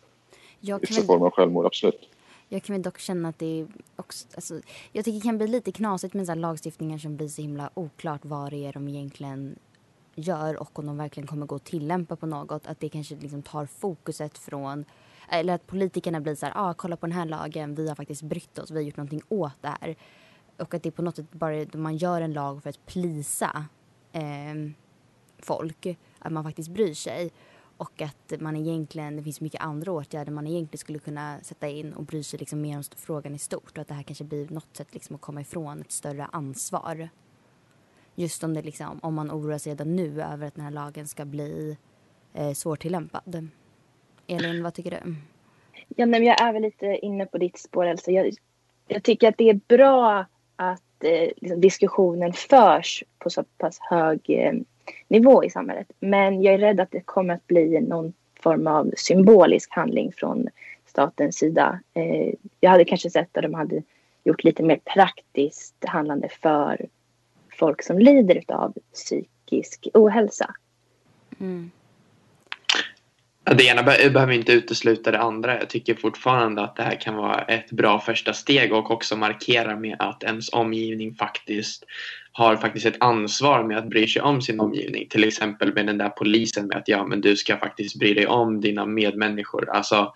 vissa 0.60 1.02
former 1.02 1.26
av 1.26 1.32
självmord, 1.32 1.66
absolut. 1.66 2.08
Jag 2.48 2.62
kan 2.62 2.74
väl 2.74 2.82
dock 2.82 2.98
känna 2.98 3.28
att 3.28 3.38
det 3.38 3.66
också, 3.96 4.26
alltså, 4.34 4.60
jag 4.92 5.04
tycker 5.04 5.18
det 5.18 5.24
kan 5.24 5.38
bli 5.38 5.46
lite 5.46 5.72
knasigt 5.72 6.14
med 6.14 6.26
så 6.26 6.34
lagstiftningar 6.34 6.98
som 6.98 7.16
blir 7.16 7.28
så 7.28 7.42
himla 7.42 7.70
oklart 7.74 8.20
vad 8.24 8.50
det 8.50 8.66
är 8.66 8.72
de 8.72 8.88
egentligen 8.88 9.58
gör 10.14 10.60
och 10.60 10.78
om 10.78 10.86
de 10.86 10.96
verkligen 10.96 11.26
kommer 11.26 11.46
gå 11.46 11.54
att 11.54 11.64
tillämpa 11.64 12.16
på 12.16 12.26
något. 12.26 12.66
Att 12.66 12.80
det 12.80 12.88
kanske 12.88 13.14
liksom 13.14 13.42
tar 13.42 13.66
fokuset 13.66 14.38
från 14.38 14.84
eller 15.28 15.54
att 15.54 15.66
politikerna 15.66 16.20
blir 16.20 16.34
så 16.34 16.46
här, 16.46 16.52
ah, 16.56 16.74
kolla 16.74 16.96
på 16.96 17.06
den 17.06 17.16
här 17.16 17.26
lagen, 17.26 17.74
vi 17.74 17.88
har 17.88 17.94
faktiskt 17.94 18.22
brytt 18.22 18.58
oss, 18.58 18.70
vi 18.70 18.74
har 18.74 18.82
gjort 18.82 18.96
någonting 18.96 19.22
åt 19.28 19.52
det 19.60 19.74
här. 19.80 19.96
Och 20.56 20.74
att 20.74 20.82
det 20.82 20.90
på 20.90 21.02
något 21.02 21.16
sätt 21.16 21.32
bara, 21.32 21.66
man 21.72 21.96
gör 21.96 22.20
en 22.20 22.32
lag 22.32 22.62
för 22.62 22.70
att 22.70 22.86
plisa 22.86 23.66
eh, 24.12 24.54
folk 25.42 25.98
att 26.18 26.32
man 26.32 26.44
faktiskt 26.44 26.68
bryr 26.68 26.94
sig. 26.94 27.30
Och 27.76 28.02
att 28.02 28.40
man 28.40 28.56
egentligen, 28.56 29.16
det 29.16 29.22
finns 29.22 29.40
mycket 29.40 29.60
andra 29.60 29.92
åtgärder 29.92 30.32
man 30.32 30.46
egentligen 30.46 30.78
skulle 30.78 30.98
kunna 30.98 31.40
sätta 31.42 31.68
in 31.68 31.92
och 31.92 32.04
bry 32.04 32.22
sig 32.22 32.38
liksom 32.38 32.60
mer 32.60 32.76
om 32.76 32.82
frågan 32.96 33.34
i 33.34 33.38
stort. 33.38 33.70
Och 33.70 33.78
att 33.78 33.88
det 33.88 33.94
här 33.94 34.02
kanske 34.02 34.24
blir 34.24 34.48
något 34.50 34.76
sätt 34.76 34.94
liksom 34.94 35.16
att 35.16 35.22
komma 35.22 35.40
ifrån 35.40 35.80
ett 35.80 35.92
större 35.92 36.24
ansvar. 36.32 37.08
Just 38.14 38.44
om, 38.44 38.54
det 38.54 38.62
liksom, 38.62 39.00
om 39.02 39.14
man 39.14 39.30
oroar 39.30 39.58
sig 39.58 39.72
redan 39.72 39.96
nu 39.96 40.22
över 40.22 40.46
att 40.46 40.54
den 40.54 40.64
här 40.64 40.70
lagen 40.70 41.08
ska 41.08 41.24
bli 41.24 41.76
eh, 42.34 42.52
svårtillämpad. 42.52 43.48
Elin, 44.26 44.62
vad 44.62 44.74
tycker 44.74 44.90
du? 44.90 45.14
Ja, 45.88 46.06
men 46.06 46.24
jag 46.24 46.40
är 46.42 46.52
väl 46.52 46.62
lite 46.62 46.86
inne 46.86 47.26
på 47.26 47.38
ditt 47.38 47.58
spår, 47.58 47.86
Elsa. 47.86 48.10
Jag, 48.10 48.34
jag 48.88 49.02
tycker 49.02 49.28
att 49.28 49.38
det 49.38 49.50
är 49.50 49.60
bra 49.68 50.26
att 50.56 51.04
eh, 51.04 51.28
liksom, 51.36 51.60
diskussionen 51.60 52.32
förs 52.32 53.04
på 53.18 53.30
så 53.30 53.44
pass 53.58 53.78
hög 53.80 54.20
eh, 54.30 54.52
nivå 55.08 55.44
i 55.44 55.50
samhället. 55.50 55.92
Men 56.00 56.42
jag 56.42 56.54
är 56.54 56.58
rädd 56.58 56.80
att 56.80 56.90
det 56.90 57.00
kommer 57.00 57.34
att 57.34 57.46
bli 57.46 57.80
någon 57.80 58.12
form 58.40 58.66
av 58.66 58.90
symbolisk 58.96 59.72
handling 59.72 60.12
från 60.12 60.48
statens 60.86 61.36
sida. 61.36 61.80
Eh, 61.94 62.34
jag 62.60 62.70
hade 62.70 62.84
kanske 62.84 63.10
sett 63.10 63.36
att 63.36 63.42
de 63.42 63.54
hade 63.54 63.82
gjort 64.24 64.44
lite 64.44 64.62
mer 64.62 64.80
praktiskt 64.94 65.84
handlande 65.84 66.28
för 66.28 66.86
folk 67.50 67.82
som 67.82 67.98
lider 67.98 68.42
av 68.48 68.74
psykisk 68.94 69.88
ohälsa. 69.94 70.54
Mm. 71.40 71.70
Det 73.54 73.64
ena 73.64 73.82
behöver 73.82 74.30
inte 74.30 74.52
utesluta 74.52 75.10
det 75.10 75.18
andra. 75.18 75.58
Jag 75.58 75.70
tycker 75.70 75.94
fortfarande 75.94 76.62
att 76.62 76.76
det 76.76 76.82
här 76.82 77.00
kan 77.00 77.14
vara 77.14 77.42
ett 77.42 77.70
bra 77.70 78.00
första 78.00 78.32
steg 78.32 78.72
och 78.72 78.90
också 78.90 79.16
markera 79.16 79.76
med 79.76 79.96
att 79.98 80.22
ens 80.22 80.52
omgivning 80.52 81.14
faktiskt 81.14 81.84
har 82.32 82.56
faktiskt 82.56 82.86
ett 82.86 82.96
ansvar 83.00 83.64
med 83.64 83.78
att 83.78 83.88
bry 83.88 84.08
sig 84.08 84.22
om 84.22 84.42
sin 84.42 84.60
omgivning. 84.60 85.08
Till 85.08 85.24
exempel 85.24 85.74
med 85.74 85.86
den 85.86 85.98
där 85.98 86.08
polisen 86.08 86.66
med 86.66 86.76
att 86.76 86.88
ja, 86.88 87.06
men 87.06 87.20
du 87.20 87.36
ska 87.36 87.56
faktiskt 87.56 87.98
bry 87.98 88.14
dig 88.14 88.26
om 88.26 88.60
dina 88.60 88.86
medmänniskor. 88.86 89.70
Alltså 89.70 90.12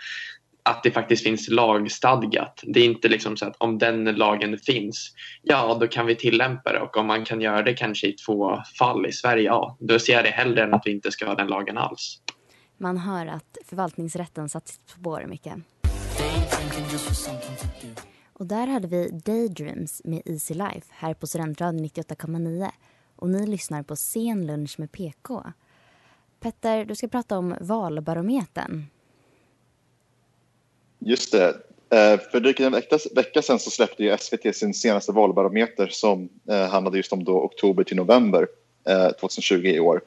att 0.63 0.83
det 0.83 0.91
faktiskt 0.91 1.25
finns 1.25 1.49
lagstadgat. 1.49 2.61
Det 2.63 2.81
är 2.81 2.85
inte 2.85 3.09
liksom 3.09 3.37
så 3.37 3.47
att 3.47 3.57
om 3.59 3.79
den 3.79 4.05
lagen 4.05 4.59
finns, 4.59 5.13
ja 5.43 5.77
då 5.81 5.87
kan 5.87 6.07
vi 6.07 6.15
tillämpa 6.15 6.73
det 6.73 6.81
och 6.81 6.97
om 6.97 7.07
man 7.07 7.25
kan 7.25 7.41
göra 7.41 7.63
det 7.63 7.75
kanske 7.75 8.07
i 8.07 8.13
två 8.13 8.63
fall 8.79 9.07
i 9.07 9.13
Sverige, 9.13 9.45
ja 9.45 9.77
då 9.81 9.99
ser 9.99 10.13
jag 10.13 10.25
det 10.25 10.31
hellre 10.31 10.63
än 10.63 10.75
att 10.75 10.83
vi 10.85 10.91
inte 10.91 11.13
ska 11.13 11.27
ha 11.27 11.35
den 11.35 11.47
lagen 11.47 11.79
alls. 11.79 12.21
Man 12.77 12.97
hör 12.97 13.27
att 13.27 13.59
förvaltningsrätten 13.65 14.49
satt 14.49 14.69
sitt 14.69 14.89
spår 14.89 15.27
mycket. 15.29 15.55
Och 18.33 18.47
där 18.47 18.67
hade 18.67 18.89
vi 18.89 19.09
Daydreams 19.09 20.01
med 20.05 20.23
Easy 20.25 20.55
Life 20.55 20.87
här 20.91 21.15
på 21.15 21.27
Studentradion 21.27 21.85
98,9. 21.85 22.71
Och 23.17 23.31
ni 23.31 23.47
lyssnar 23.47 23.83
på 23.83 23.97
Sen 23.97 24.47
lunch 24.47 24.79
med 24.79 24.93
PK. 24.93 25.43
Petter, 26.41 26.85
du 26.85 26.95
ska 26.95 27.09
prata 27.09 27.39
om 27.39 27.55
valbarometern. 27.61 28.87
Just 30.99 31.33
det. 31.33 31.49
Eh, 31.91 32.21
för 32.31 32.41
drygt 32.41 32.61
en 32.61 32.73
vecka, 32.73 32.99
sen 32.99 33.43
sedan 33.43 33.59
så 33.59 33.71
släppte 33.71 34.05
ju 34.05 34.17
SVT 34.19 34.57
sin 34.57 34.75
senaste 34.75 35.13
valbarometer 35.13 35.87
som 35.87 36.29
eh, 36.49 36.67
handlade 36.67 36.97
just 36.97 37.13
om 37.13 37.25
då 37.25 37.45
oktober 37.45 37.85
till 37.85 37.97
november 37.97 38.47
eh, 38.89 39.09
2020 39.09 39.55
i 39.55 39.81
år. 39.81 40.01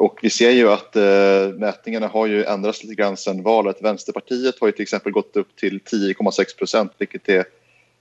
Och 0.00 0.18
vi 0.22 0.30
ser 0.30 0.50
ju 0.50 0.68
att 0.68 0.96
eh, 0.96 1.48
mätningarna 1.58 2.06
har 2.06 2.26
ju 2.26 2.44
ändrats 2.44 2.82
lite 2.82 2.94
grann 2.94 3.16
sedan 3.16 3.42
valet. 3.42 3.82
Vänsterpartiet 3.82 4.60
har 4.60 4.68
ju 4.68 4.72
till 4.72 4.82
exempel 4.82 5.12
gått 5.12 5.36
upp 5.36 5.56
till 5.56 5.80
10,6 5.80 6.58
procent 6.58 6.92
vilket 6.98 7.28
är 7.28 7.44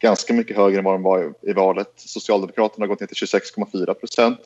ganska 0.01 0.33
mycket 0.33 0.57
högre 0.57 0.79
än 0.79 0.83
vad 0.83 0.93
de 0.93 1.03
var 1.03 1.33
i, 1.41 1.53
valet. 1.53 1.91
Socialdemokraterna 1.95 2.83
har 2.83 2.87
gått 2.87 2.99
ner 2.99 3.07
till 3.07 3.27
26,4 3.27 3.93
procent. 3.93 4.39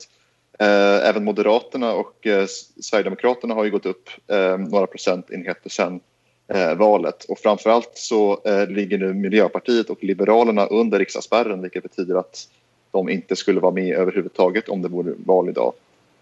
Eh, 0.58 1.08
även 1.08 1.24
Moderaterna 1.24 1.94
och 1.94 2.26
eh, 2.26 2.46
Sverigedemokraterna 2.80 3.54
har 3.54 3.64
ju 3.64 3.70
gått 3.70 3.86
upp 3.86 4.08
eh, 4.28 4.58
några 4.58 4.86
procentenheter 4.86 5.70
sedan 5.70 6.00
eh, 6.48 6.74
valet. 6.74 7.24
Och 7.24 7.38
framförallt 7.38 7.90
så 7.94 8.40
eh, 8.44 8.66
ligger 8.68 8.98
nu 8.98 9.14
Miljöpartiet 9.14 9.90
och 9.90 10.04
Liberalerna 10.04 10.66
under 10.66 10.98
riksdagsspärren 10.98 11.62
vilket 11.62 11.82
betyder 11.82 12.14
att 12.14 12.48
de 12.90 13.08
inte 13.08 13.36
skulle 13.36 13.60
vara 13.60 13.72
med 13.72 13.96
överhuvudtaget 13.96 14.68
om 14.68 14.82
det 14.82 14.88
vore 14.88 15.14
val 15.24 15.48
idag. 15.48 15.72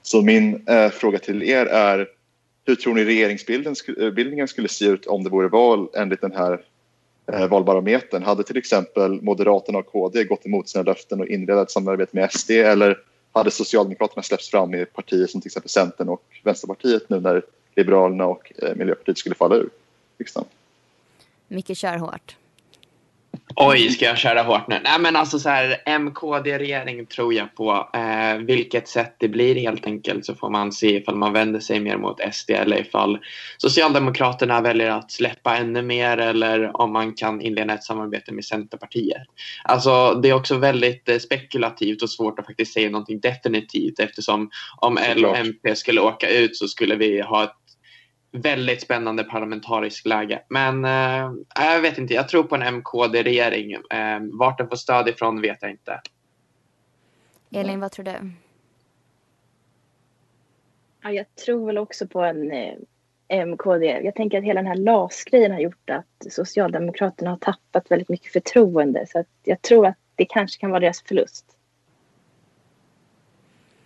Så 0.02 0.22
min 0.22 0.68
eh, 0.68 0.90
fråga 0.90 1.18
till 1.18 1.42
er 1.42 1.66
är 1.66 2.08
hur 2.64 2.74
tror 2.74 2.94
ni 2.94 3.04
regeringsbildningen 3.04 4.40
eh, 4.40 4.46
skulle 4.46 4.68
se 4.68 4.84
ut 4.84 5.06
om 5.06 5.24
det 5.24 5.30
vore 5.30 5.48
val 5.48 5.88
enligt 5.94 6.20
den 6.20 6.32
här 6.32 6.64
eh, 7.32 7.46
valbarometern? 7.46 8.22
Hade 8.22 8.42
till 8.42 8.56
exempel 8.56 9.22
Moderaterna 9.22 9.78
och 9.78 9.86
KD 9.86 10.24
gått 10.24 10.46
emot 10.46 10.68
sina 10.68 10.84
löften 10.84 11.20
och 11.20 11.26
inleda 11.26 11.62
ett 11.62 11.70
samarbete 11.70 12.16
med 12.16 12.32
SD 12.32 12.50
eller 12.50 12.98
hade 13.32 13.50
Socialdemokraterna 13.50 14.22
släppts 14.22 14.50
fram 14.50 14.74
i 14.74 14.84
partier 14.84 15.26
som 15.26 15.40
till 15.40 15.48
exempel 15.48 15.70
Centern 15.70 16.08
och 16.08 16.22
Vänsterpartiet 16.44 17.10
nu 17.10 17.20
när 17.20 17.42
Liberalerna 17.76 18.26
och 18.26 18.52
eh, 18.62 18.74
Miljöpartiet 18.76 19.18
skulle 19.18 19.34
falla 19.34 19.56
ur 19.56 19.70
riksdagen? 20.18 20.48
Micke 21.48 21.76
kör 21.76 21.96
hårt. 21.96 22.36
Oj, 23.56 23.90
ska 23.90 24.04
jag 24.04 24.18
köra 24.18 24.42
hårt 24.42 24.68
nu? 24.68 24.80
Nej 24.84 25.00
men 25.00 25.16
alltså 25.16 25.38
så 25.38 25.48
här, 25.48 25.98
MKD-regering 25.98 27.06
tror 27.06 27.34
jag 27.34 27.54
på. 27.54 27.88
Eh, 27.94 28.38
vilket 28.38 28.88
sätt 28.88 29.16
det 29.18 29.28
blir 29.28 29.54
helt 29.54 29.86
enkelt 29.86 30.26
så 30.26 30.34
får 30.34 30.50
man 30.50 30.72
se 30.72 30.96
ifall 30.96 31.16
man 31.16 31.32
vänder 31.32 31.60
sig 31.60 31.80
mer 31.80 31.96
mot 31.96 32.20
SD 32.32 32.50
eller 32.50 32.80
ifall 32.80 33.18
Socialdemokraterna 33.58 34.60
väljer 34.60 34.90
att 34.90 35.10
släppa 35.10 35.56
ännu 35.56 35.82
mer 35.82 36.18
eller 36.18 36.80
om 36.80 36.92
man 36.92 37.14
kan 37.14 37.40
inleda 37.40 37.74
ett 37.74 37.84
samarbete 37.84 38.32
med 38.32 38.44
Centerpartiet. 38.44 39.22
Alltså 39.64 40.14
det 40.14 40.28
är 40.28 40.34
också 40.34 40.58
väldigt 40.58 41.08
eh, 41.08 41.18
spekulativt 41.18 42.02
och 42.02 42.10
svårt 42.10 42.38
att 42.38 42.46
faktiskt 42.46 42.72
säga 42.72 42.90
någonting 42.90 43.20
definitivt 43.20 44.00
eftersom 44.00 44.50
om 44.76 44.98
L 44.98 45.24
och 45.24 45.36
MP 45.36 45.76
skulle 45.76 46.00
åka 46.00 46.28
ut 46.28 46.56
så 46.56 46.68
skulle 46.68 46.96
vi 46.96 47.20
ha 47.20 47.44
ett 47.44 47.61
väldigt 48.32 48.82
spännande 48.82 49.24
parlamentariskt 49.24 50.06
läge. 50.06 50.42
Men 50.48 50.84
eh, 50.84 51.32
jag 51.54 51.80
vet 51.80 51.98
inte, 51.98 52.14
jag 52.14 52.28
tror 52.28 52.42
på 52.42 52.54
en 52.54 52.74
MKD-regering. 52.74 53.72
Eh, 53.72 54.20
vart 54.32 54.58
den 54.58 54.68
får 54.68 54.76
stöd 54.76 55.08
ifrån 55.08 55.40
vet 55.40 55.58
jag 55.60 55.70
inte. 55.70 56.00
Elin, 57.50 57.80
vad 57.80 57.92
tror 57.92 58.04
du? 58.04 58.30
Ja, 61.02 61.10
jag 61.10 61.34
tror 61.34 61.66
väl 61.66 61.78
också 61.78 62.06
på 62.06 62.20
en 62.20 62.52
eh, 62.52 63.46
MKD. 63.46 63.84
Jag 63.84 64.14
tänker 64.14 64.38
att 64.38 64.44
hela 64.44 64.62
den 64.62 64.68
här 64.68 64.76
LAS-grejen 64.76 65.52
har 65.52 65.60
gjort 65.60 65.90
att 65.90 66.32
Socialdemokraterna 66.32 67.30
har 67.30 67.36
tappat 67.36 67.90
väldigt 67.90 68.08
mycket 68.08 68.32
förtroende. 68.32 69.06
Så 69.08 69.18
att 69.18 69.26
jag 69.42 69.62
tror 69.62 69.86
att 69.86 69.98
det 70.14 70.24
kanske 70.24 70.60
kan 70.60 70.70
vara 70.70 70.80
deras 70.80 71.02
förlust. 71.02 71.56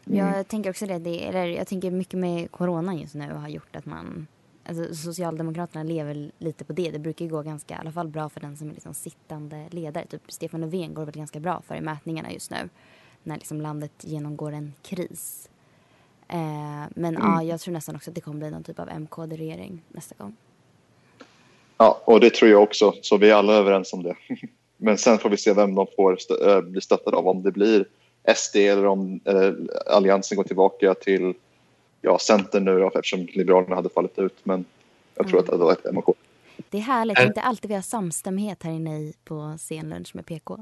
Mm. 0.06 0.18
Jag 0.18 0.48
tänker 0.48 0.70
också 0.70 0.86
det, 0.86 0.98
det, 0.98 1.28
eller 1.28 1.46
jag 1.46 1.66
tänker 1.66 1.90
mycket 1.90 2.18
med 2.18 2.50
coronan 2.50 2.98
just 2.98 3.14
nu 3.14 3.32
har 3.32 3.48
gjort 3.48 3.76
att 3.76 3.86
man 3.86 4.26
Alltså, 4.68 4.94
Socialdemokraterna 4.94 5.84
lever 5.84 6.30
lite 6.38 6.64
på 6.64 6.72
det. 6.72 6.90
Det 6.90 6.98
brukar 6.98 7.24
ju 7.24 7.30
gå 7.30 7.42
ganska, 7.42 7.74
i 7.74 7.78
alla 7.78 7.92
fall 7.92 8.08
bra 8.08 8.28
för 8.28 8.40
den 8.40 8.56
som 8.56 8.70
är 8.70 8.74
liksom 8.74 8.94
sittande 8.94 9.66
ledare. 9.70 10.06
Typ 10.06 10.22
Stefan 10.28 10.60
Löfven 10.60 10.94
går 10.94 11.04
väl 11.04 11.14
ganska 11.14 11.40
bra 11.40 11.62
för 11.66 11.74
i 11.74 11.80
mätningarna 11.80 12.32
just 12.32 12.50
nu. 12.50 12.68
När 13.22 13.36
liksom 13.36 13.60
landet 13.60 13.92
genomgår 14.00 14.52
en 14.52 14.74
kris. 14.82 15.48
Eh, 16.28 16.84
men 16.94 17.16
mm. 17.16 17.22
ja, 17.22 17.42
jag 17.42 17.60
tror 17.60 17.74
nästan 17.74 17.96
också 17.96 18.10
att 18.10 18.14
det 18.14 18.20
kommer 18.20 18.38
bli 18.38 18.50
någon 18.50 18.64
typ 18.64 18.78
av 18.78 18.88
MKD-regering 19.00 19.82
nästa 19.88 20.14
gång. 20.18 20.36
Ja, 21.78 22.02
och 22.04 22.20
det 22.20 22.34
tror 22.34 22.50
jag 22.50 22.62
också. 22.62 22.94
Så 23.02 23.16
vi 23.16 23.30
är 23.30 23.34
alla 23.34 23.52
överens 23.52 23.92
om 23.92 24.02
det. 24.02 24.16
Men 24.76 24.98
sen 24.98 25.18
får 25.18 25.30
vi 25.30 25.36
se 25.36 25.52
vem 25.52 25.74
de 25.74 25.86
får 25.96 26.16
stö 26.16 26.56
äh, 26.56 26.60
bli 26.60 26.80
stöttade 26.80 27.16
av. 27.16 27.28
Om 27.28 27.42
det 27.42 27.52
blir 27.52 27.86
SD 28.36 28.56
eller 28.56 28.86
om 28.86 29.20
äh, 29.24 29.52
Alliansen 29.86 30.36
går 30.36 30.44
tillbaka 30.44 30.94
till 30.94 31.34
ja, 32.06 32.18
Centern 32.18 32.64
nu 32.64 32.78
då, 32.78 32.90
eftersom 32.94 33.26
Liberalerna 33.32 33.76
hade 33.76 33.88
fallit 33.88 34.18
ut. 34.18 34.36
Men 34.42 34.64
jag 35.14 35.28
tror 35.28 35.38
mm. 35.38 35.44
att 35.44 35.58
det 35.58 35.64
var 35.64 35.72
ett 35.72 35.94
MK. 35.94 36.16
Det 36.70 36.78
är 36.78 36.82
härligt. 36.82 37.16
Det 37.16 37.22
är 37.22 37.26
inte 37.26 37.40
alltid 37.40 37.68
vi 37.68 37.74
har 37.74 37.82
samstämmighet 37.82 38.62
här 38.62 38.70
inne 38.70 39.12
på 39.24 39.56
scenlunch 39.58 40.14
med 40.14 40.26
PK. 40.26 40.58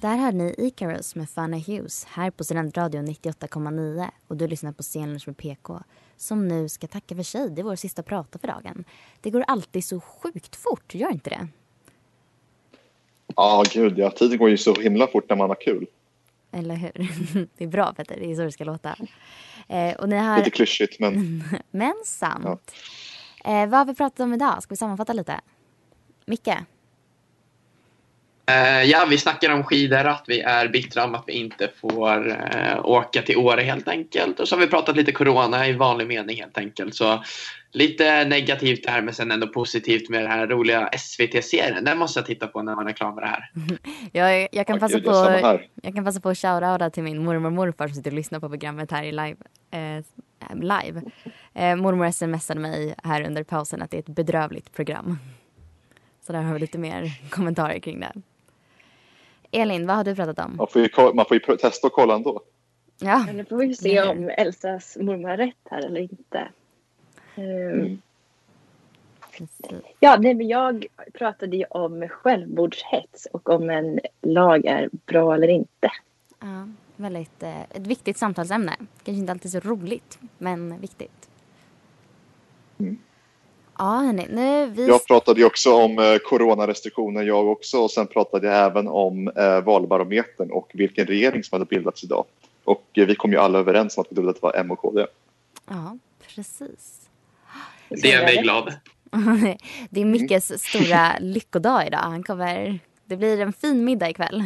Där 0.00 0.16
hörde 0.16 0.36
ni 0.36 0.54
Icarus 0.58 1.14
med 1.14 1.30
Fanna 1.30 1.56
Hughes 1.56 2.04
här 2.04 2.30
på 2.30 2.44
Studentradion 2.44 3.06
98,9 3.06 4.08
och 4.28 4.36
du 4.36 4.48
lyssnar 4.48 4.72
på 4.72 4.82
scenlunch 4.82 5.26
med 5.26 5.36
PK 5.36 5.80
som 6.16 6.48
nu 6.48 6.68
ska 6.68 6.86
tacka 6.86 7.16
för 7.16 7.22
sig. 7.22 7.50
Det 7.50 7.60
är 7.60 7.64
vår 7.64 7.76
sista 7.76 8.02
prata 8.02 8.38
för 8.38 8.48
dagen. 8.48 8.84
Det 9.20 9.30
går 9.30 9.44
alltid 9.46 9.84
så 9.84 10.00
sjukt 10.00 10.56
fort, 10.56 10.94
gör 10.94 11.10
inte 11.10 11.30
det? 11.30 11.48
Ja, 13.36 13.64
gud 13.72 13.98
ja. 13.98 14.10
Tiden 14.10 14.38
går 14.38 14.50
ju 14.50 14.56
så 14.56 14.74
himla 14.74 15.06
fort 15.06 15.28
när 15.28 15.36
man 15.36 15.48
har 15.48 15.60
kul. 15.60 15.86
Eller 16.52 16.74
hur? 16.74 16.92
Det 17.56 17.64
är 17.64 17.68
bra 17.68 17.92
Petter, 17.92 18.16
det 18.20 18.30
är 18.30 18.34
så 18.34 18.42
det 18.42 18.52
ska 18.52 18.64
låta. 18.64 18.96
Eh, 19.68 19.94
och 19.96 20.08
ni 20.08 20.16
har... 20.16 20.38
Lite 20.38 20.50
klyschigt 20.50 21.00
men... 21.00 21.44
men 21.70 21.94
sant. 22.04 22.74
Ja. 23.44 23.62
Eh, 23.62 23.68
vad 23.68 23.78
har 23.78 23.84
vi 23.84 23.94
pratat 23.94 24.20
om 24.20 24.34
idag? 24.34 24.62
Ska 24.62 24.72
vi 24.72 24.76
sammanfatta 24.76 25.12
lite? 25.12 25.40
Micke? 26.26 26.48
Uh, 28.50 28.84
ja, 28.84 29.06
vi 29.10 29.18
snackar 29.18 29.52
om 29.52 29.64
skidor, 29.64 30.04
att 30.04 30.24
vi 30.26 30.40
är 30.40 30.68
bittra 30.68 31.04
om 31.04 31.14
att 31.14 31.24
vi 31.26 31.32
inte 31.32 31.68
får 31.80 32.28
uh, 32.28 32.84
åka 32.84 33.22
till 33.22 33.36
Åre 33.36 33.62
helt 33.62 33.88
enkelt. 33.88 34.40
Och 34.40 34.48
så 34.48 34.56
har 34.56 34.60
vi 34.60 34.66
pratat 34.66 34.96
lite 34.96 35.12
corona 35.12 35.68
i 35.68 35.72
vanlig 35.72 36.06
mening 36.06 36.36
helt 36.36 36.58
enkelt. 36.58 36.94
Så 36.94 37.22
lite 37.72 38.24
negativt 38.24 38.84
där 38.84 39.02
men 39.02 39.14
sen 39.14 39.30
ändå 39.30 39.46
positivt 39.46 40.08
med 40.08 40.22
den 40.22 40.30
här 40.30 40.46
roliga 40.46 40.90
SVT-serien. 40.98 41.84
Den 41.84 41.98
måste 41.98 42.18
jag 42.18 42.26
titta 42.26 42.46
på 42.46 42.62
när 42.62 42.74
man 42.74 42.88
är 42.88 42.92
klar 42.92 43.12
med 43.12 43.24
det 43.24 43.28
här. 43.28 43.50
jag, 44.12 44.48
jag, 44.52 44.66
kan, 44.66 44.80
passa 44.80 45.00
på, 45.00 45.60
jag 45.82 45.94
kan 45.94 46.04
passa 46.04 46.20
på 46.20 46.28
att 46.28 46.38
shoutouta 46.38 46.90
till 46.90 47.02
min 47.02 47.24
mormor 47.24 47.46
och 47.46 47.52
morfar 47.52 47.88
som 47.88 47.94
sitter 47.94 48.10
och 48.10 48.16
lyssnar 48.16 48.40
på 48.40 48.48
programmet 48.48 48.90
här 48.90 49.02
i 49.02 49.12
live. 49.12 49.36
Eh, 49.70 50.04
live. 50.54 51.02
Eh, 51.54 51.76
mormor 51.76 52.10
smsade 52.10 52.60
mig 52.60 52.94
här 53.04 53.26
under 53.26 53.44
pausen 53.44 53.82
att 53.82 53.90
det 53.90 53.96
är 53.96 54.00
ett 54.00 54.08
bedrövligt 54.08 54.72
program. 54.72 55.18
Så 56.26 56.32
där 56.32 56.42
har 56.42 56.54
vi 56.54 56.60
lite 56.60 56.78
mer 56.78 57.30
kommentarer 57.30 57.78
kring 57.78 58.00
det. 58.00 58.12
Elin, 59.50 59.86
vad 59.86 59.96
har 59.96 60.04
du 60.04 60.14
pratat 60.14 60.38
om? 60.38 60.56
Man 60.56 60.66
får 60.66 60.82
ju, 60.82 60.88
man 61.14 61.24
får 61.24 61.36
ju 61.36 61.56
testa 61.56 61.86
och 61.86 61.92
kolla 61.92 62.14
ändå. 62.14 62.42
Ja. 62.98 63.26
Nu 63.32 63.44
får 63.44 63.56
vi 63.56 63.74
se 63.74 64.02
om 64.02 64.30
Elsas 64.36 64.96
mormor 65.00 65.28
har 65.28 65.36
rätt 65.36 65.56
här 65.70 65.86
eller 65.86 66.00
inte. 66.00 66.48
Mm. 67.34 68.00
Ja, 70.00 70.16
nej, 70.20 70.34
men 70.34 70.48
jag 70.48 70.86
pratade 71.14 71.56
ju 71.56 71.64
om 71.64 72.08
självmordshets 72.08 73.26
och 73.32 73.48
om 73.48 73.70
en 73.70 74.00
lag 74.22 74.64
är 74.66 74.88
bra 75.06 75.34
eller 75.34 75.48
inte. 75.48 75.90
Ja, 76.40 76.68
väldigt, 76.96 77.42
eh, 77.42 77.62
ett 77.62 77.86
viktigt 77.86 78.18
samtalsämne. 78.18 78.76
Kanske 78.78 79.20
inte 79.20 79.32
alltid 79.32 79.50
så 79.50 79.60
roligt, 79.60 80.18
men 80.38 80.80
viktigt. 80.80 81.28
Mm. 82.78 82.98
Ja, 83.80 83.96
hörni, 83.96 84.26
nu 84.30 84.66
vi... 84.66 84.86
Jag 84.86 85.06
pratade 85.06 85.40
ju 85.40 85.46
också 85.46 85.74
om 85.74 85.98
eh, 85.98 86.16
coronarestriktioner 86.16 87.22
jag 87.22 87.48
också 87.48 87.78
och 87.78 87.90
sen 87.90 88.06
pratade 88.06 88.46
jag 88.46 88.66
även 88.66 88.88
om 88.88 89.28
eh, 89.28 89.60
valbarometern 89.60 90.50
och 90.50 90.70
vilken 90.74 91.06
regering 91.06 91.44
som 91.44 91.56
hade 91.56 91.64
bildats 91.64 92.04
idag. 92.04 92.24
Och 92.64 92.84
eh, 92.92 93.06
vi 93.06 93.14
kom 93.14 93.32
ju 93.32 93.38
alla 93.38 93.58
överens 93.58 93.96
om 93.96 94.00
att 94.00 94.06
vi 94.10 94.14
trodde 94.14 94.30
att 94.30 94.36
det 94.36 94.42
var 94.42 94.56
M 94.56 94.70
och 94.70 94.78
KD. 94.78 95.06
Ja, 95.68 95.98
precis. 96.34 97.08
Det 97.88 98.08
gör 98.08 98.22
mig 98.22 98.36
glad. 98.36 98.74
det 99.90 100.00
är 100.00 100.04
Mickes 100.04 100.62
stora 100.62 101.18
lyckodag 101.20 101.86
idag. 101.86 101.98
Han 101.98 102.22
kommer, 102.22 102.78
det 103.04 103.16
blir 103.16 103.40
en 103.40 103.52
fin 103.52 103.84
middag 103.84 104.10
ikväll. 104.10 104.42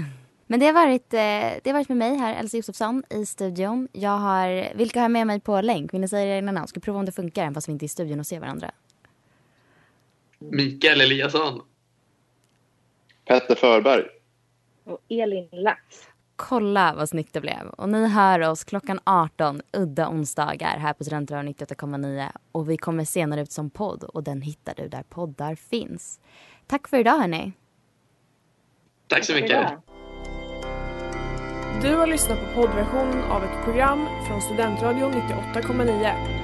Men 0.46 0.60
det 0.60 0.66
har, 0.66 0.72
varit, 0.72 1.14
eh, 1.14 1.18
det 1.62 1.66
har 1.66 1.72
varit 1.72 1.88
med 1.88 1.98
mig 1.98 2.16
här, 2.16 2.34
Elsa 2.34 2.56
Josefsson, 2.56 3.02
i 3.10 3.26
studion. 3.26 3.88
Jag 3.92 4.18
har, 4.18 4.76
vilka 4.76 5.00
har 5.00 5.04
jag 5.04 5.12
med 5.12 5.26
mig 5.26 5.40
på 5.40 5.60
länk? 5.60 5.94
Vill 5.94 6.00
ni 6.00 6.08
säga 6.08 6.38
era 6.38 6.52
namn? 6.52 6.68
Ska 6.68 6.80
prova 6.80 6.98
om 6.98 7.04
det 7.04 7.12
funkar 7.12 7.52
fast 7.52 7.68
vi 7.68 7.72
inte 7.72 7.84
är 7.84 7.86
i 7.86 7.88
studion 7.88 8.20
och 8.20 8.26
ser 8.26 8.40
varandra. 8.40 8.70
Mikael 10.50 11.00
Eliasson. 11.00 11.62
Petter 13.24 13.54
Förberg. 13.54 14.04
Och 14.84 14.98
Elin 15.08 15.48
Lax. 15.52 15.80
Kolla 16.36 16.94
vad 16.96 17.08
snyggt 17.08 17.32
det 17.32 17.40
blev. 17.40 17.68
Och 17.76 17.88
ni 17.88 18.08
hör 18.08 18.40
oss 18.40 18.64
klockan 18.64 19.00
18 19.04 19.62
udda 19.72 20.08
onsdagar 20.08 20.78
här 20.78 20.92
på 20.92 21.04
Studentradion 21.04 21.54
98,9. 21.54 22.28
Och 22.52 22.70
vi 22.70 22.76
kommer 22.76 23.04
senare 23.04 23.40
ut 23.40 23.52
som 23.52 23.70
podd 23.70 24.04
och 24.04 24.22
den 24.22 24.42
hittar 24.42 24.74
du 24.76 24.88
där 24.88 25.02
poddar 25.02 25.54
finns. 25.54 26.20
Tack 26.66 26.88
för 26.88 26.98
idag 26.98 27.18
hörni. 27.18 27.52
Tack 29.08 29.24
så 29.24 29.34
mycket. 29.34 29.70
Du 31.82 31.94
har 31.94 32.06
lyssnat 32.06 32.38
på 32.40 32.60
poddversionen 32.62 33.22
av 33.22 33.44
ett 33.44 33.64
program 33.64 34.06
från 34.28 34.40
Studentradion 34.40 35.12
98,9. 35.12 36.43